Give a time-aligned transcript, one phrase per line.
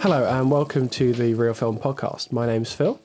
[0.00, 2.32] Hello, and welcome to the Real Film Podcast.
[2.32, 2.98] My name's Phil,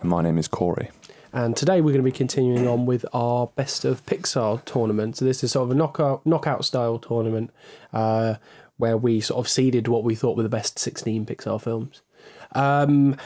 [0.00, 0.90] And my name is Corey.
[1.32, 5.16] and today we're going to be continuing on with our Best of Pixar tournament.
[5.16, 7.50] So, this is sort of a knockout, knockout style tournament
[7.92, 8.34] uh,
[8.76, 12.02] where we sort of seeded what we thought were the best 16 Pixar films.
[12.52, 13.16] Um,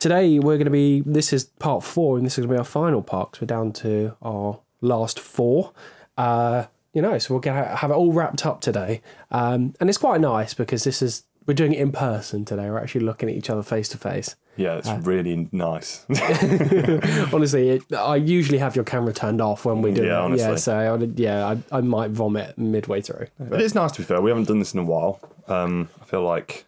[0.00, 2.58] today we're going to be, this is part four, and this is going to be
[2.58, 5.72] our final part 'cause we're down to our last four.
[6.20, 9.00] Uh, you know, so we'll get have it all wrapped up today.
[9.30, 12.68] Um, and it's quite nice because this is, we're doing it in person today.
[12.68, 14.34] We're actually looking at each other face to face.
[14.56, 16.04] Yeah, it's really nice.
[17.32, 20.08] Honestly, it, I usually have your camera turned off when we do Yeah, it.
[20.10, 20.56] Yeah, honestly.
[20.58, 23.26] so I yeah, I, I might vomit midway through.
[23.38, 24.20] it is nice to be fair.
[24.20, 25.20] We haven't done this in a while.
[25.48, 26.66] Um, I feel like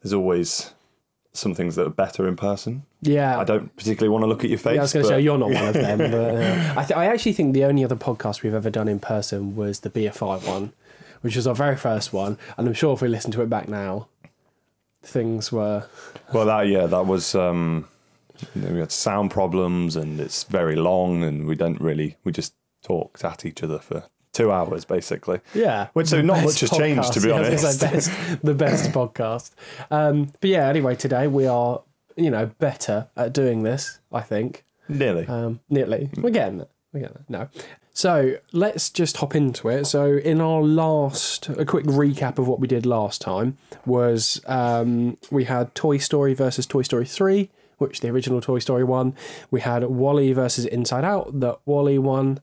[0.00, 0.72] there's always
[1.34, 2.84] some things that are better in person.
[3.02, 4.76] Yeah, I don't particularly want to look at your face.
[4.76, 5.98] Yeah, I was going to but say you're not one of them.
[5.98, 9.00] But, uh, I, th- I actually think the only other podcast we've ever done in
[9.00, 10.72] person was the BFI one,
[11.20, 12.38] which was our very first one.
[12.56, 14.06] And I'm sure if we listen to it back now,
[15.02, 15.86] things were.
[16.32, 17.34] Well, that yeah, that was.
[17.34, 17.86] Um,
[18.56, 22.16] we had sound problems, and it's very long, and we don't really.
[22.24, 25.40] We just talked at each other for two hours, basically.
[25.54, 27.28] Yeah, Which, so not much has changed, to be.
[27.34, 27.80] Yeah, honest.
[27.80, 28.10] best-
[28.42, 29.52] the best podcast.
[29.90, 31.80] Um, but yeah, anyway, today we are,
[32.16, 33.98] you know, better at doing this.
[34.12, 34.64] I think.
[34.88, 35.26] Nearly.
[35.26, 36.10] Um, nearly.
[36.18, 36.66] We're getting.
[36.92, 37.24] We're getting.
[37.30, 37.48] No.
[37.96, 39.84] So let's just hop into it.
[39.86, 45.16] So in our last, a quick recap of what we did last time was um,
[45.30, 49.14] we had Toy Story versus Toy Story Three, which the original Toy Story won.
[49.52, 52.40] We had WALL-E versus Inside Out, that WALL-E won.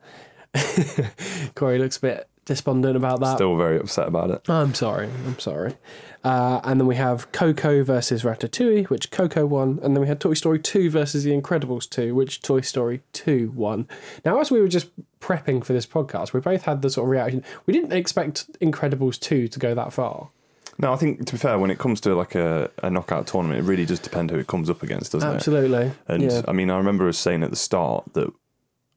[1.56, 3.36] Corey looks a bit despondent about that.
[3.36, 4.50] Still very upset about it.
[4.50, 5.10] I'm sorry.
[5.26, 5.76] I'm sorry.
[6.24, 9.80] Uh, and then we have Coco versus Ratatouille, which Coco won.
[9.82, 13.54] And then we had Toy Story 2 versus The Incredibles 2, which Toy Story 2
[13.56, 13.88] won.
[14.26, 17.12] Now, as we were just prepping for this podcast, we both had the sort of
[17.12, 17.44] reaction.
[17.66, 20.30] We didn't expect Incredibles 2 to go that far.
[20.78, 23.60] No, I think to be fair, when it comes to like a, a knockout tournament,
[23.60, 25.36] it really does depend who it comes up against, doesn't it?
[25.36, 25.92] Absolutely.
[26.08, 26.42] And yeah.
[26.48, 28.32] I mean, I remember us saying at the start that,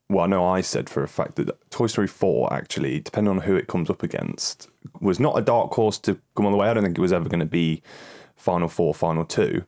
[0.09, 3.38] well, I know I said for a fact that Toy Story 4, actually, depending on
[3.38, 4.69] who it comes up against,
[5.00, 6.69] was not a dark horse to come all the way.
[6.69, 7.82] I don't think it was ever going to be
[8.37, 9.64] Final Four, Final Two.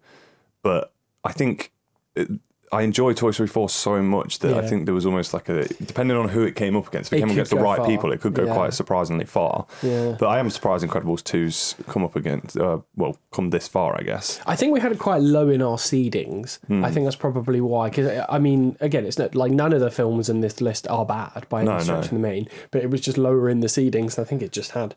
[0.62, 0.92] But
[1.24, 1.72] I think
[2.14, 2.28] it,
[2.72, 5.68] I enjoy Toy Story 4 so much that I think there was almost like a,
[5.84, 7.86] depending on who it came up against, if it, It came against the right far.
[7.86, 8.54] people, it could go Yeah.
[8.54, 9.66] quite surprisingly far.
[9.82, 10.16] Yeah.
[10.18, 14.02] But I am surprised Incredibles 2's come up against, uh, well, come this far, I
[14.02, 14.40] guess.
[14.46, 16.58] I think we had it quite low in our seedings.
[16.66, 16.84] Hmm.
[16.84, 17.88] I think that's probably why.
[17.88, 21.06] Because I mean, again, it's not like none of the films in this list are
[21.06, 22.00] bad by any No, stretch no.
[22.02, 24.18] of the main, but it was just lower in the seedings.
[24.18, 24.96] I think it just had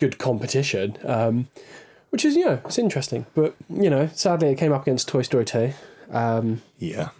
[0.00, 1.48] good competition, um,
[2.10, 3.26] which is you know it's interesting.
[3.34, 5.72] But you know, sadly, it came up against Toy Story two,
[6.10, 7.10] um, Yeah.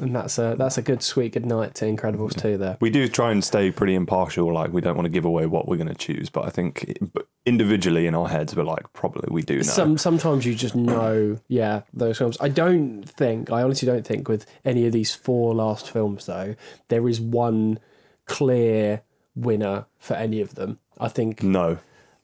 [0.00, 2.76] and that's a that's a good sweet good night to Incredibles two there.
[2.80, 4.52] We do try and stay pretty impartial.
[4.52, 6.98] Like we don't want to give away what we're going to choose, but I think
[7.46, 9.62] individually in our heads, we're like probably we do know.
[9.62, 12.36] Some sometimes you just know, yeah, those films.
[12.40, 16.54] I don't think, I honestly don't think, with any of these four last films though,
[16.88, 17.78] there is one
[18.26, 19.02] clear
[19.34, 20.78] winner for any of them.
[20.98, 21.78] I think no,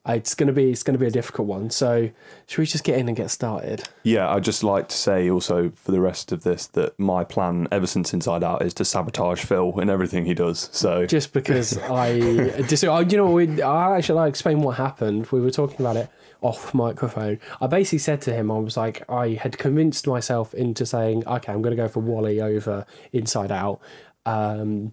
[0.07, 1.71] it's gonna be it's gonna be a difficult one.
[1.71, 2.11] So
[2.47, 3.89] should we just get in and get started?
[4.03, 4.33] yeah.
[4.33, 7.87] I'd just like to say also for the rest of this that my plan ever
[7.87, 10.69] since Inside Out is to sabotage Phil in everything he does.
[10.73, 15.27] So Just because I just, you know, we, I actually like explain what happened.
[15.31, 16.11] We were talking about it
[16.43, 17.41] off microphone.
[17.61, 21.53] I basically said to him, I was like, I had convinced myself into saying, okay,
[21.53, 23.81] I'm going to go for WALL-E over Inside Out.
[24.25, 24.93] Um,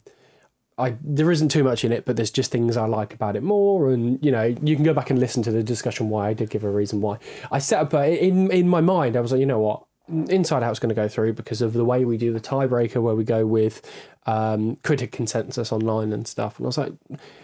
[0.77, 3.43] I there isn't too much in it, but there's just things I like about it
[3.43, 6.33] more, and you know you can go back and listen to the discussion why I
[6.33, 7.17] did give a reason why
[7.51, 7.93] I set up.
[7.93, 11.07] In in my mind, I was like, you know what, Inside Out's going to go
[11.07, 13.81] through because of the way we do the tiebreaker, where we go with
[14.25, 16.57] um, critic consensus online and stuff.
[16.57, 16.93] And I was like,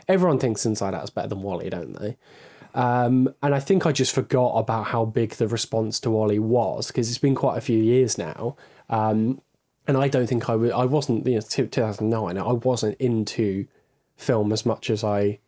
[0.08, 2.18] everyone thinks Inside Out's better than WALL-E, don't they?
[2.76, 6.88] Um, and I think I just forgot about how big the response to WALL-E was
[6.88, 8.58] because it's been quite a few years now.
[8.90, 9.42] Um,
[9.90, 13.66] and I don't think I wa- I wasn't, you know, 2009, I wasn't into
[14.16, 15.40] film as much as I,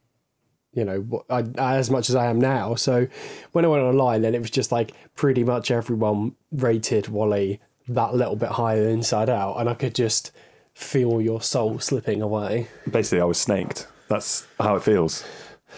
[0.73, 2.73] you know, I, as much as I am now.
[2.73, 3.05] So
[3.51, 8.15] when I went online, then it was just like pretty much everyone rated WALL-E that
[8.15, 9.57] little bit higher than Inside Out.
[9.59, 10.31] And I could just
[10.73, 12.67] feel your soul slipping away.
[12.89, 13.87] basically, I was snaked.
[14.07, 15.23] That's how it feels.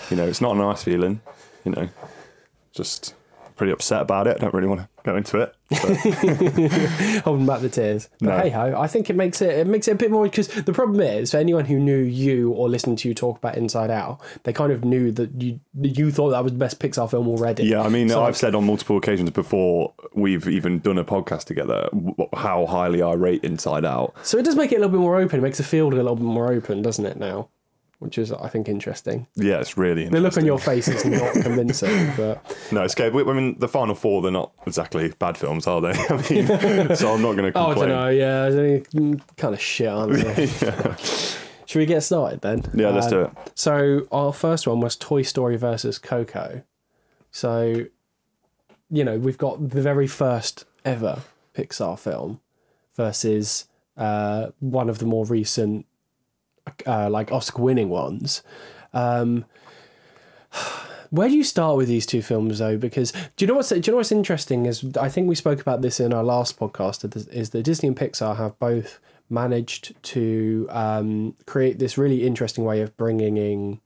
[0.09, 1.19] You know, it's not a nice feeling.
[1.65, 1.89] You know,
[2.71, 3.13] just
[3.55, 4.37] pretty upset about it.
[4.37, 5.53] I don't really want to go into it.
[7.23, 8.09] Holding back the tears.
[8.19, 8.37] But No.
[8.39, 10.73] hey ho, I think it makes it it makes it a bit more because the
[10.73, 14.19] problem is for anyone who knew you or listened to you talk about Inside Out,
[14.43, 17.63] they kind of knew that you you thought that was the best Pixar film already.
[17.65, 21.45] Yeah, I mean, So, I've said on multiple occasions before we've even done a podcast
[21.45, 21.89] together
[22.35, 24.13] how highly I rate Inside Out.
[24.23, 25.39] so it does make it a little bit more open.
[25.39, 27.17] It makes the field a little bit more open, doesn't it?
[27.17, 27.49] Now,
[27.99, 29.27] which is I think interesting.
[29.35, 33.15] Yeah, it's really The look on your face is not convincing, but No, it's good.
[33.15, 35.91] I mean, the final four, they're not exactly bad films, are they?
[36.09, 36.47] I mean,
[36.95, 38.09] so I'm not going to oh, I don't know.
[38.09, 38.81] Yeah, they're
[39.37, 40.47] kind of shit, aren't they?
[41.65, 42.63] Should we get started then?
[42.73, 43.31] Yeah, let's Um, do it.
[43.55, 46.61] So our first one was Toy Story versus Coco.
[47.31, 47.85] So,
[48.91, 51.21] you know, we've got the very first ever
[51.55, 52.41] Pixar film
[52.95, 53.65] versus
[53.97, 55.85] uh, one of the more recent,
[56.85, 58.43] uh, like Oscar-winning ones.
[58.93, 59.45] Um,
[61.09, 62.77] where do you start with these two films though?
[62.77, 65.61] Because do you know what's do you know what's interesting is I think we spoke
[65.61, 68.99] about this in our last podcast is that Disney and Pixar have both
[69.29, 73.79] managed to um, create this really interesting way of bringing in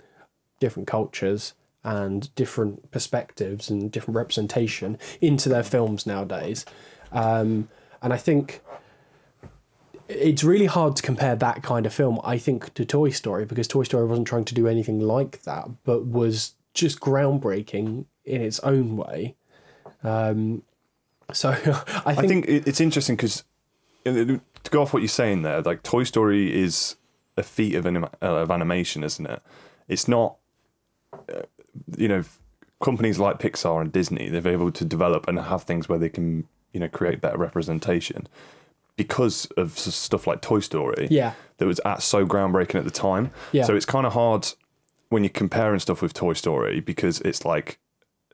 [0.60, 1.54] different cultures
[1.84, 6.66] and different perspectives and different representation into their films nowadays.
[7.12, 7.70] Um,
[8.02, 8.62] and I think
[10.10, 13.68] it's really hard to compare that kind of film, I think, to Toy Story because
[13.68, 18.60] Toy Story wasn't trying to do anything like that, but was just groundbreaking in its
[18.62, 19.36] own way.
[20.04, 20.64] Um,
[21.34, 21.50] so
[22.06, 23.44] I think, I think it's interesting because
[24.06, 26.96] to go off what you're saying there, like Toy Story is
[27.36, 29.42] a feat of, anima- uh, of animation, isn't it?
[29.88, 30.38] It's not,
[31.14, 31.44] uh,
[31.98, 32.24] you know,
[32.82, 36.10] companies like Pixar and Disney, they've been able to develop and have things where they
[36.10, 38.28] can, you know, create better representation
[38.98, 41.08] because of stuff like Toy Story.
[41.10, 41.34] Yeah.
[41.58, 43.32] That was at so groundbreaking at the time.
[43.54, 43.64] Yeah.
[43.64, 44.48] So it's kind of hard
[45.10, 47.80] when you're comparing stuff with Toy Story because it's like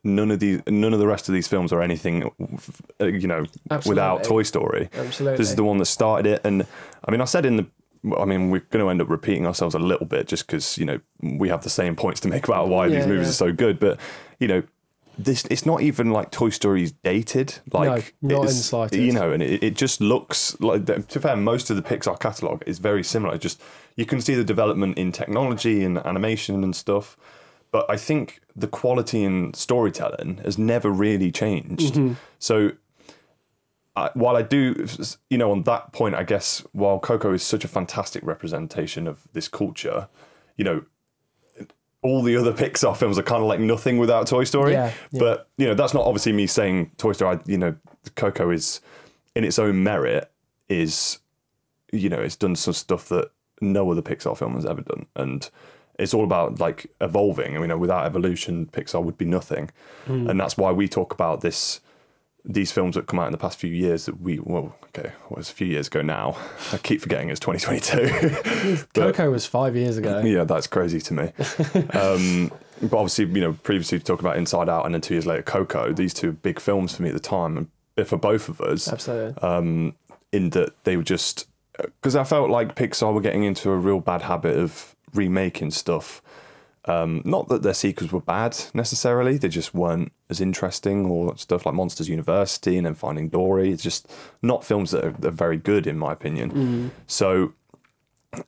[0.03, 2.31] none of these, none of the rest of these films are anything,
[2.99, 3.89] uh, you know, Absolutely.
[3.89, 4.89] without Toy Story.
[4.93, 5.37] Absolutely.
[5.37, 6.65] This is the one that started it, and
[7.05, 7.67] I mean, I said in the.
[8.17, 10.83] I mean, we're going to end up repeating ourselves a little bit just because you
[10.83, 13.29] know we have the same points to make about why these movies yeah.
[13.29, 13.79] are so good.
[13.79, 13.97] But
[14.41, 14.63] you know,
[15.17, 17.59] this it's not even like Toy Story's dated.
[17.71, 19.01] Like no, not in the it's- slightest.
[19.01, 20.85] You know, and it, it just looks like.
[20.85, 23.37] To fair, most of the Pixar catalog is very similar.
[23.37, 23.61] Just
[23.95, 27.17] you can see the development in technology and animation and stuff.
[27.71, 31.95] But I think the quality in storytelling has never really changed.
[31.95, 32.13] Mm-hmm.
[32.37, 32.73] So
[33.95, 34.87] I, while I do,
[35.29, 39.27] you know, on that point, I guess while Coco is such a fantastic representation of
[39.33, 40.07] this culture,
[40.55, 40.83] you know,
[42.03, 44.73] all the other Pixar films are kind of like nothing without Toy Story.
[44.73, 45.19] Yeah, yeah.
[45.19, 47.39] But you know, that's not obviously me saying Toy Story.
[47.45, 47.75] You know,
[48.15, 48.81] Coco is
[49.35, 50.29] in its own merit
[50.69, 51.19] is,
[51.91, 55.49] you know, it's done some stuff that no other Pixar film has ever done, and
[55.97, 57.55] it's all about like evolving.
[57.55, 59.69] I mean, without evolution, Pixar would be nothing,
[60.05, 60.29] Hmm.
[60.29, 61.79] and that's why we talk about this
[62.45, 65.39] these films that come out in the past few years that we well okay well,
[65.39, 66.35] it's a few years ago now.
[66.73, 70.21] I keep forgetting it's 2022 Coco was five years ago.
[70.23, 71.31] yeah that's crazy to me.
[71.93, 72.51] Um
[72.81, 75.41] but obviously you know previously we talked about inside out and then two years later
[75.43, 77.69] coco these two big films for me at the time.
[77.95, 79.41] And for both of us Absolutely.
[79.41, 79.95] um
[80.31, 81.47] in that they were just
[81.77, 86.21] because i felt like pixar were getting into a real bad habit of remaking stuff
[86.85, 91.65] um, not that their sequels were bad necessarily, they just weren't as interesting or stuff
[91.65, 93.71] like Monsters University and then Finding Dory.
[93.71, 96.91] It's just not films that are, that are very good, in my opinion.
[97.07, 97.53] So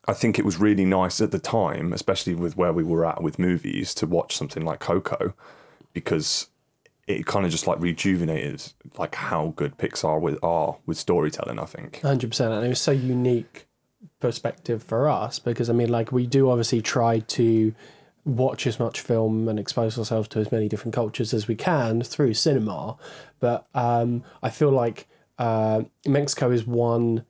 [0.08, 3.22] I think it was really nice at the time, especially with where we were at
[3.22, 5.34] with movies, to watch something like Coco
[5.94, 6.48] because
[7.08, 8.64] it kind of just like rejuvenated
[8.98, 11.60] like how good Pixar with are with storytelling.
[11.60, 12.02] I think.
[12.02, 13.68] Hundred percent, and it was so unique
[14.20, 17.74] perspective for us because I mean, like we do obviously try to
[18.26, 22.02] watch as much film and expose ourselves to as many different cultures as we can
[22.02, 22.98] through cinema,
[23.40, 27.26] but um, I feel like uh, Mexico is one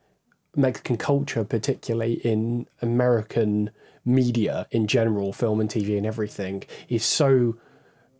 [0.55, 3.71] Mexican culture, particularly in American
[4.05, 7.57] media in general, film and TV and everything, is so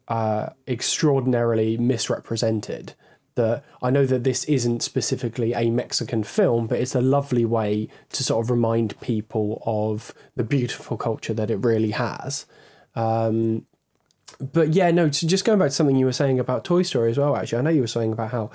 [0.08, 2.94] uh, extraordinarily misrepresented
[3.36, 7.90] that I know that this isn't specifically a Mexican film, but it's a lovely way
[8.14, 12.46] to sort of remind people of the beautiful culture that it really has.
[12.96, 13.66] Um,
[14.54, 17.12] but yeah, no, to just going back to something you were saying about Toy Story
[17.12, 18.52] as well, actually, I know you were saying about how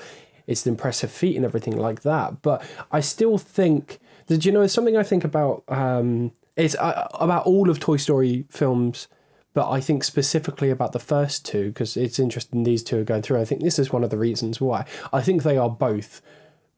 [0.47, 4.63] it's the impressive feat and everything like that, but I still think that, you know,
[4.63, 9.09] it's something I think about, um, it's uh, about all of Toy Story films
[9.53, 13.23] but I think specifically about the first two because it's interesting these two are going
[13.23, 13.41] through.
[13.41, 14.85] I think this is one of the reasons why.
[15.13, 16.23] I think they are both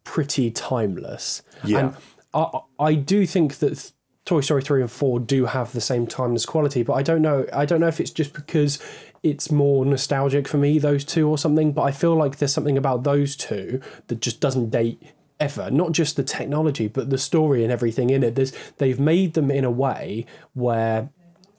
[0.05, 1.43] pretty timeless.
[1.65, 1.79] Yeah.
[1.79, 1.97] And
[2.33, 3.93] I, I do think that
[4.25, 7.47] Toy Story 3 and 4 do have the same timeless quality, but I don't know
[7.53, 8.79] I don't know if it's just because
[9.23, 12.79] it's more nostalgic for me those two or something, but I feel like there's something
[12.79, 15.03] about those two that just doesn't date
[15.43, 15.71] ever.
[15.71, 18.37] Not just the technology, but the story and everything in it.
[18.37, 21.11] There's they've made them in a way where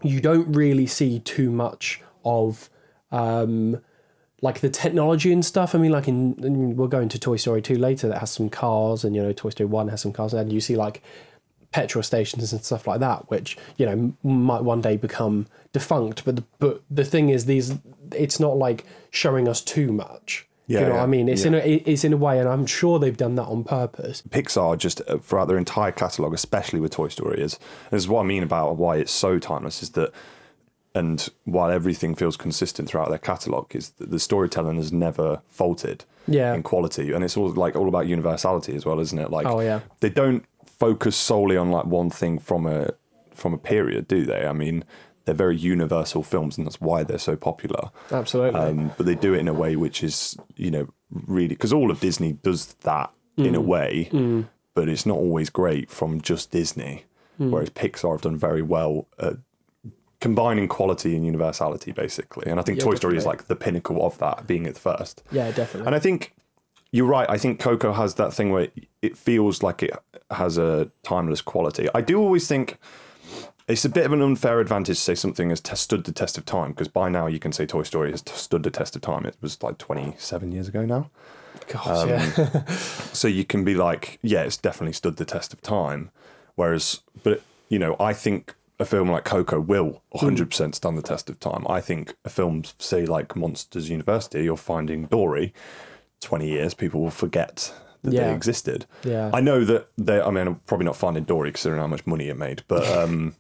[0.02, 2.70] you don't really see too much of
[3.12, 3.82] um,
[4.42, 5.76] like the technology and stuff.
[5.76, 8.50] I mean, like in, in we'll go into Toy Story two later that has some
[8.50, 11.04] cars, and you know Toy Story one has some cars, and you see like
[11.74, 16.24] petrol stations and stuff like that, which you know might one day become defunct.
[16.24, 17.74] But the, but the thing is, these
[18.14, 20.48] it's not like showing us too much.
[20.68, 21.28] Yeah, you know what I mean?
[21.28, 21.48] It's yeah.
[21.50, 24.24] in a, it's in a way, and I'm sure they've done that on purpose.
[24.30, 27.60] Pixar just uh, throughout their entire catalog, especially with Toy Story, is
[27.92, 29.84] this is what I mean about why it's so timeless.
[29.84, 30.14] Is that
[30.96, 36.06] and while everything feels consistent throughout their catalog, is that the storytelling has never faltered
[36.28, 36.54] Yeah.
[36.54, 39.32] in quality, and it's all like all about universality as well, isn't it?
[39.32, 39.80] Like, Oh, yeah.
[40.02, 40.46] they don't
[40.80, 42.90] focus solely on like one thing from a
[43.34, 44.46] from a period, do they?
[44.46, 44.84] I mean,
[45.26, 47.90] they're very universal films, and that's why they're so popular.
[48.12, 48.60] Absolutely.
[48.60, 51.90] Um, but they do it in a way which is, you know, really because all
[51.92, 53.66] of Disney does that in a Mm.
[53.66, 57.06] way, but it's not always great from just Disney.
[57.40, 57.50] Mm.
[57.50, 59.38] Whereas Pixar have done very well at
[60.20, 62.50] combining quality and universality, basically.
[62.50, 64.80] And I think Yeah, Toy Story is like the pinnacle of that, being at the
[64.80, 65.24] first.
[65.32, 65.88] yeah, definitely.
[65.88, 66.34] And I think
[66.92, 67.30] you're right.
[67.30, 68.68] I think Coco has that thing where
[69.02, 69.92] it feels like it
[70.34, 71.88] has a timeless quality.
[71.94, 72.78] I do always think
[73.68, 76.38] it's a bit of an unfair advantage to say something has t- stood the test
[76.38, 78.96] of time because by now you can say Toy Story has t- stood the test
[78.96, 79.26] of time.
[79.26, 81.10] It was like 27 years ago now.
[81.68, 82.66] Gosh, um, yeah.
[83.14, 86.12] So you can be like, yeah, it's definitely stood the test of time.
[86.56, 91.30] Whereas, but you know, I think a film like Coco will 100% stand the test
[91.30, 91.66] of time.
[91.70, 95.54] I think a film, say like Monsters University or Finding Dory,
[96.22, 98.28] 20 years, people will forget that Yeah.
[98.28, 98.86] they existed.
[99.04, 99.30] Yeah.
[99.34, 102.30] I know that they, I mean, I'm probably not Finding Dory considering how much money
[102.30, 103.36] it made, but um,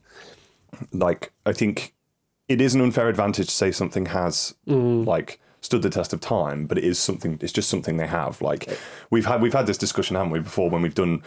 [0.91, 1.93] like, I think
[2.47, 6.65] it is an unfair advantage to say something has like stood the test of time,
[6.65, 7.37] but it is something.
[7.41, 8.41] It's just something they have.
[8.41, 8.69] Like
[9.09, 11.23] we've had we've had this discussion, haven't we, before when we've done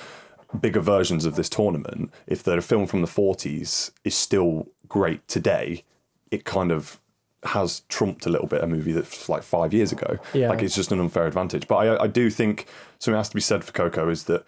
[0.60, 2.12] bigger versions of this tournament.
[2.26, 5.84] If the film from the forties is still great today,
[6.30, 7.00] it kind of
[7.48, 10.18] has trumped a little bit a movie that's like five years ago.
[10.34, 10.48] Yeah.
[10.50, 11.66] Like it's just an unfair advantage.
[11.68, 12.66] But I, I do think
[12.98, 14.44] something has to be said for Coco is that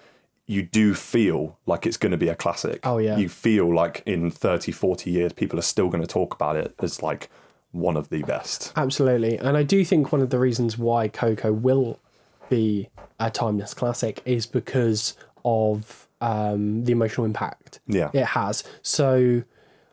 [0.46, 2.80] you do feel like it's going to be a classic.
[2.84, 3.18] Oh, yeah.
[3.18, 6.74] You feel like in 30, 40 years, people are still going to talk about it
[6.78, 7.28] as like
[7.72, 8.72] one of the best.
[8.76, 9.36] Absolutely.
[9.38, 11.98] And I do think one of the reasons why Coco will
[12.48, 12.88] be
[13.20, 15.14] a timeless classic is because
[15.44, 18.10] of um, the emotional impact Yeah.
[18.14, 18.64] it has.
[18.82, 19.42] So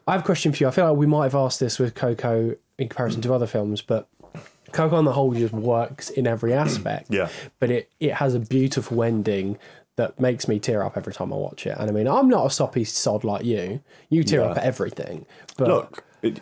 [0.08, 0.68] I have a question for you.
[0.68, 3.82] I feel like we might have asked this with Coco in comparison to other films,
[3.82, 4.08] but
[4.72, 7.08] Coco on the whole just works in every aspect.
[7.10, 7.30] Yeah.
[7.60, 9.58] But it, it has a beautiful ending
[9.96, 11.76] that makes me tear up every time I watch it.
[11.80, 13.82] And I mean, I'm not a soppy sod like you.
[14.10, 14.48] You tear Yeah.
[14.48, 15.26] up at everything.
[15.58, 16.40] But Look, it,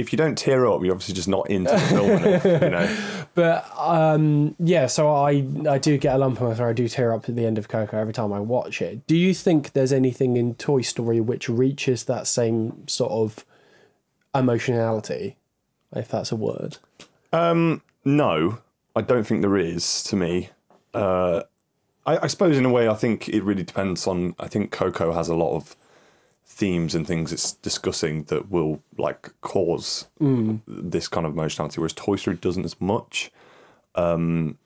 [0.00, 2.96] if you don't tear up, you're obviously just not into the film enough, you know.
[3.34, 6.70] But um, yeah, so I I do get a lump in my throat.
[6.70, 9.06] I do tear up at the end of Coco every time I watch it.
[9.06, 13.44] Do you think there's anything in Toy Story which reaches that same sort of
[14.34, 15.36] emotionality,
[15.94, 16.78] if that's a word?
[18.04, 18.58] No,
[18.96, 20.50] I don't think there is to me.
[20.94, 21.42] Uh,
[22.06, 24.34] I, I suppose in a way, I think it really depends on.
[24.38, 25.76] I think Coco has a lot of
[26.52, 30.08] themes and things it's discussing that will like cause
[30.66, 33.30] this kind of emotionality, whereas Toy Story doesn't as much.
[33.94, 34.58] Um,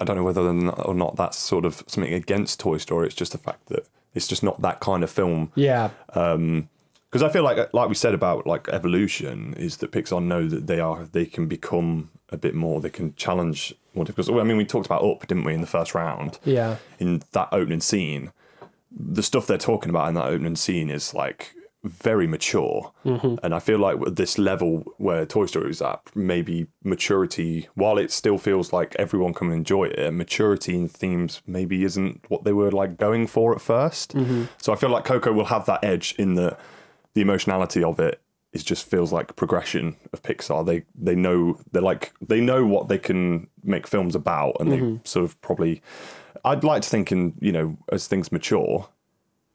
[0.00, 3.06] I don't know whether or not, that's sort of something against Toy Story.
[3.06, 7.28] It's just the fact that it's just not that kind of film Yeah, because I
[7.28, 11.04] feel like like we said about like evolution is that Pixar know that they are
[11.04, 14.40] they can become a bit more they can challenge more difficult.
[14.40, 16.38] I mean, we talked about Up, didn't we, in the first round?
[16.44, 18.32] yeah, In that opening scene,
[18.96, 23.36] the stuff they're talking about in that opening scene is like very mature, mm-hmm.
[23.42, 27.98] and I feel like with this level where Toy Story is at, maybe maturity, while
[27.98, 32.52] it still feels like everyone can enjoy it, maturity in themes maybe isn't what they
[32.52, 34.44] were like going for at 1st mm-hmm.
[34.58, 36.58] So I feel like Coco will have that edge in that
[37.14, 38.20] the emotionality of it
[38.52, 40.64] is just feels like progression of Pixar.
[40.64, 44.78] They they know they're like they know what they can make films about, and they
[44.78, 44.96] mm-hmm.
[45.04, 45.82] sort of probably.
[46.44, 48.88] I'd like to think in you know as things mature,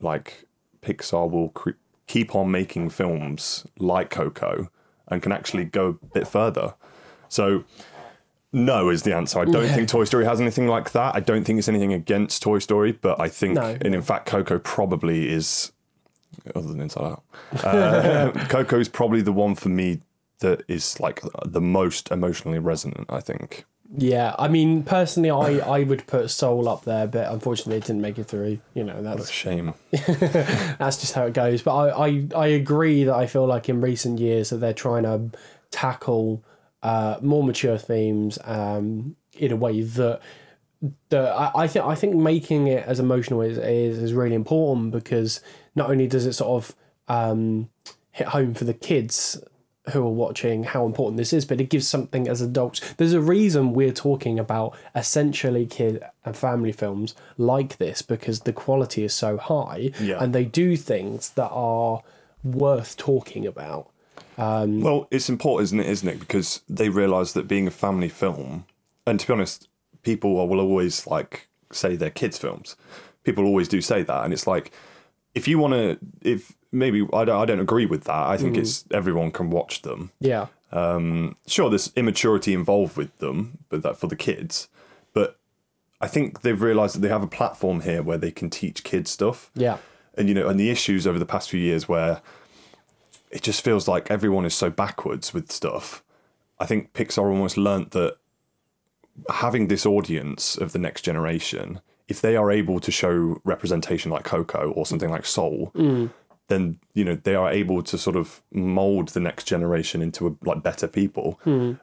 [0.02, 0.46] like
[0.82, 1.72] Pixar will cre-
[2.08, 4.70] keep on making films like Coco
[5.10, 6.76] and can actually go a bit further.
[7.30, 7.64] So.
[8.54, 9.40] No is the answer.
[9.40, 11.14] I don't think Toy Story has anything like that.
[11.14, 13.78] I don't think it's anything against Toy Story, but I think, No.
[13.82, 15.74] and in fact, Coco probably is
[16.56, 17.24] other than Inside Out.
[17.62, 20.00] Uh, Coco is probably the one for me
[20.40, 23.06] that is like the most emotionally resonant.
[23.10, 23.66] I think.
[23.96, 24.36] Yeah.
[24.38, 28.20] I mean, personally, I I would put Soul up there, but unfortunately, it didn't make
[28.20, 28.60] it through.
[28.74, 29.74] You know, that's a Shame.
[29.92, 31.62] that's just how it goes.
[31.62, 35.04] But I, I, I agree that I feel like in recent years that they're trying
[35.04, 35.38] to
[35.72, 36.44] tackle
[36.84, 40.22] uh, more mature themes um, in a way that
[41.10, 44.92] that I, I think I think making it as emotional is, is is really important
[44.92, 45.42] because
[45.76, 46.76] not only does it sort of
[47.08, 47.70] um,
[48.12, 49.42] hit home for the kids
[49.94, 52.82] who are watching how important this is, but it gives something as adults.
[52.96, 58.54] There's a reason we're talking about essentially kid and family films like this because the
[58.54, 60.22] quality is so high Yeah.
[60.22, 62.02] and they do things that are
[62.44, 63.90] worth talking about.
[64.38, 65.88] Um, well, it's important, isn't it?
[65.88, 66.20] Isn't it?
[66.20, 68.66] Because they realise that being a family film,
[69.06, 69.68] and to be honest,
[70.04, 72.76] people will always like say they're kids' films.
[73.24, 74.72] People always do say that, and it's like
[75.34, 78.28] if you want to, if maybe I don't, I don't agree with that.
[78.28, 80.12] I think it's everyone can watch them.
[80.20, 80.48] Yeah.
[80.72, 84.68] Um, Sure, there's immaturity involved with them, but that for the kids.
[85.14, 85.38] But
[86.02, 89.10] I think they've realised that they have a platform here where they can teach kids
[89.12, 89.50] stuff.
[89.56, 89.78] Yeah.
[90.18, 92.22] and you know, and the issues over the past few years where
[93.32, 96.04] it just feels like everyone is so backwards with stuff.
[96.60, 98.18] I think Pixar almost learnt that
[99.30, 104.24] having this audience of the next generation, if they are able to show representation like
[104.24, 105.72] Coco or something like Soul,
[106.48, 110.36] then you know they are able to sort of mold the next generation into a,
[110.48, 111.40] like better people,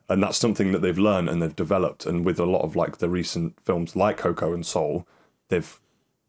[0.09, 2.07] and that's something that they've learned and they've developed.
[2.07, 5.07] And with a lot of like the recent films like Coco and Soul,
[5.49, 5.81] they've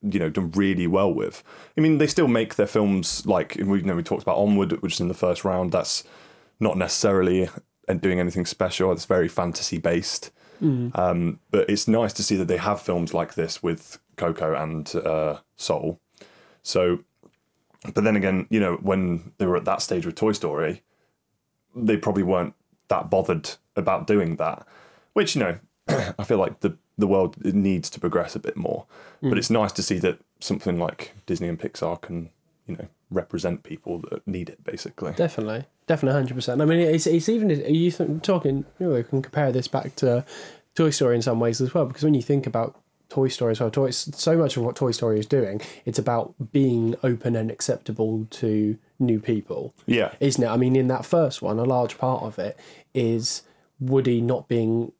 [0.02, 1.44] you know done really well with.
[1.78, 4.82] I mean, they still make their films like we you know we talked about Onward,
[4.82, 5.72] which is in the first round.
[5.72, 6.04] That's
[6.60, 7.50] not necessarily
[7.88, 8.92] and doing anything special.
[8.92, 10.32] It's very fantasy based.
[10.62, 14.94] Um, but it's nice to see that they have films like this with Coco and
[14.96, 16.00] uh, Soul.
[16.64, 17.00] So,
[17.94, 20.82] but then again, you know, when they were at that stage with Toy Story,
[21.76, 22.54] they probably weren't
[22.88, 24.66] that bothered about doing that.
[25.14, 28.86] Which you know, I feel like the the world needs to progress a bit more.
[29.22, 29.38] But mm.
[29.38, 32.30] it's nice to see that something like Disney and Pixar can,
[32.68, 35.14] you know, represent people that need it, basically.
[35.14, 36.62] Definitely, definitely, hundred percent.
[36.62, 38.66] I mean, it's it's even are you th- talking?
[38.80, 40.26] You know, we can compare this back to
[40.76, 42.80] Toy Story in some ways as well, because when you think about
[43.16, 46.34] Toy Story as well, Toy, so much of what Toy Story is doing, it's about
[46.52, 50.12] being open and acceptable to new people, Yeah.
[50.20, 50.48] isn't it?
[50.48, 52.58] I mean, in that first one, a large part of it
[52.94, 53.44] is
[53.80, 54.92] Woody not being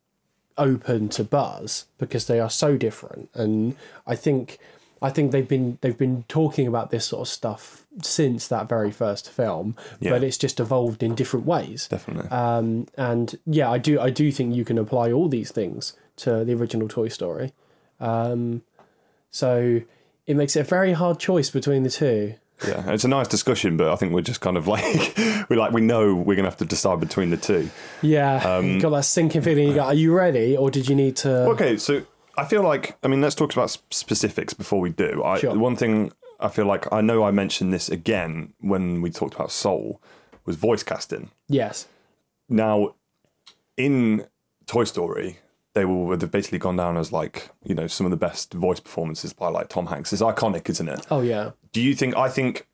[0.58, 3.76] open to Buzz because they are so different, and
[4.08, 4.60] I think.
[5.02, 8.92] I think they've been they've been talking about this sort of stuff since that very
[8.92, 10.12] first film, Yeah.
[10.12, 11.88] but it's just evolved in different ways.
[11.90, 12.30] Definitely.
[12.32, 16.46] Um, and yeah, I do I do think you can apply all these things to
[16.46, 17.52] the original Toy Story.
[18.00, 18.62] Um,
[19.32, 19.82] so
[20.26, 22.36] it makes it a very hard choice between the two.
[22.66, 25.18] Yeah, it's a nice discussion, but I think we're just kind of like
[25.50, 27.70] we like we know we're gonna have to decide between the two.
[28.02, 29.68] Yeah, Um, got that sinking feeling.
[29.68, 31.48] You got, are you ready, or did you need to?
[31.50, 32.04] Okay, so
[32.38, 35.22] I feel like I mean let's talk about specifics before we do.
[35.24, 35.54] I, Sure.
[35.54, 39.36] the One thing I feel like I know I mentioned this again when we talked
[39.36, 40.02] about Soul
[40.46, 41.32] was voice casting.
[41.50, 41.88] Yes.
[42.48, 42.96] Now,
[43.78, 44.28] in
[44.66, 45.40] Toy Story,
[45.76, 48.80] they will they've basically gone down as like you know some of the best voice
[48.80, 50.12] performances by like Tom Hanks.
[50.12, 51.06] It's iconic, isn't it?
[51.12, 51.52] Oh yeah.
[51.74, 52.16] Do you think?
[52.18, 52.68] I think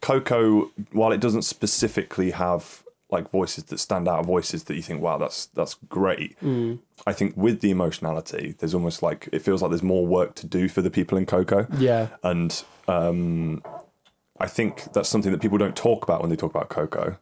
[0.00, 5.02] Coco, while it doesn't specifically have like voices that stand out, voices that you think,
[5.02, 6.36] wow, that's that's great.
[7.06, 10.46] I think with the emotionality, there's almost like it feels like there's more work to
[10.46, 12.08] do for the people in Coco, Yeah.
[12.22, 13.62] and um,
[14.38, 17.18] I think that's something that people don't talk about when they talk about Coco.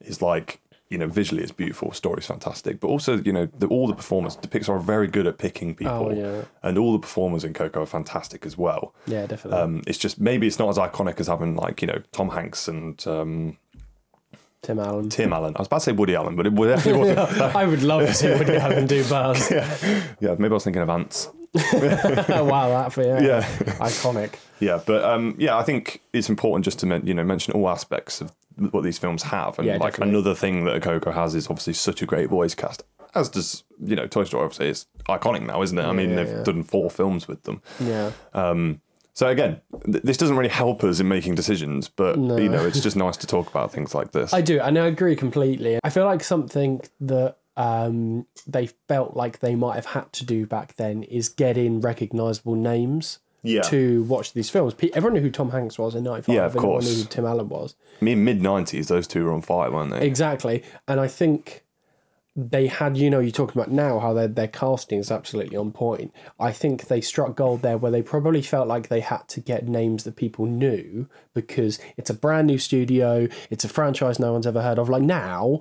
[0.00, 3.86] Is like you know visually it's beautiful, story's fantastic, but also you know the, all
[3.86, 4.36] the performers.
[4.36, 6.42] The Pixar are very good at picking people, Oh, yeah.
[6.62, 8.94] and all the performers in Coco are fantastic as well.
[9.06, 9.60] Yeah, definitely.
[9.60, 12.68] Um, it's just maybe it's not as iconic as having like you know Tom Hanks
[12.68, 13.56] and um,
[14.62, 15.08] Tim Allen.
[15.08, 15.54] Tim Allen.
[15.56, 17.54] I was about to say Woody Allen, but it definitely wasn't.
[17.54, 19.50] I would love to see Woody Allen do Buzz.
[19.50, 21.30] yeah, maybe I was thinking of ants.
[21.54, 23.20] Wow, that for yeah.
[23.22, 23.40] Yeah,
[23.80, 24.34] Iconic.
[24.60, 27.68] yeah, but um, yeah, I think it's important just to men- you know mention all
[27.68, 28.32] aspects of
[28.70, 30.14] what these films have, and Yeah, like definitely.
[30.14, 32.84] another thing that Coco has is obviously such a great voice cast.
[33.14, 34.44] As does you know Toy Story.
[34.44, 35.84] Obviously, is iconic now, isn't it?
[35.84, 37.62] I mean, Yeah, they've done four films with them.
[37.80, 38.10] Yeah.
[39.14, 42.78] So again, th- this doesn't really help us in making decisions, but you know, it's
[42.88, 44.32] just nice to talk about things like this.
[44.32, 45.80] I do, and I agree completely.
[45.82, 50.46] I feel like something that um, they felt like they might have had to do
[50.46, 53.62] back then is get in recognizable names Yeah.
[53.62, 54.74] to watch these films.
[54.94, 56.34] Everyone knew who Tom Hanks was in '95.
[56.34, 56.84] Yeah, of everyone course.
[56.88, 57.74] knew who Tim Allen was.
[58.00, 60.06] I mean, mid '90s, those two were on fire, weren't they?
[60.06, 61.64] Exactly, and I think
[62.36, 62.96] they had.
[62.96, 66.12] You know, you're talking about now how their their casting is absolutely on point.
[66.38, 69.66] I think they struck gold there, where they probably felt like they had to get
[69.66, 74.46] names that people knew because it's a brand new studio, it's a franchise no one's
[74.46, 74.88] ever heard of.
[74.88, 75.60] Like now.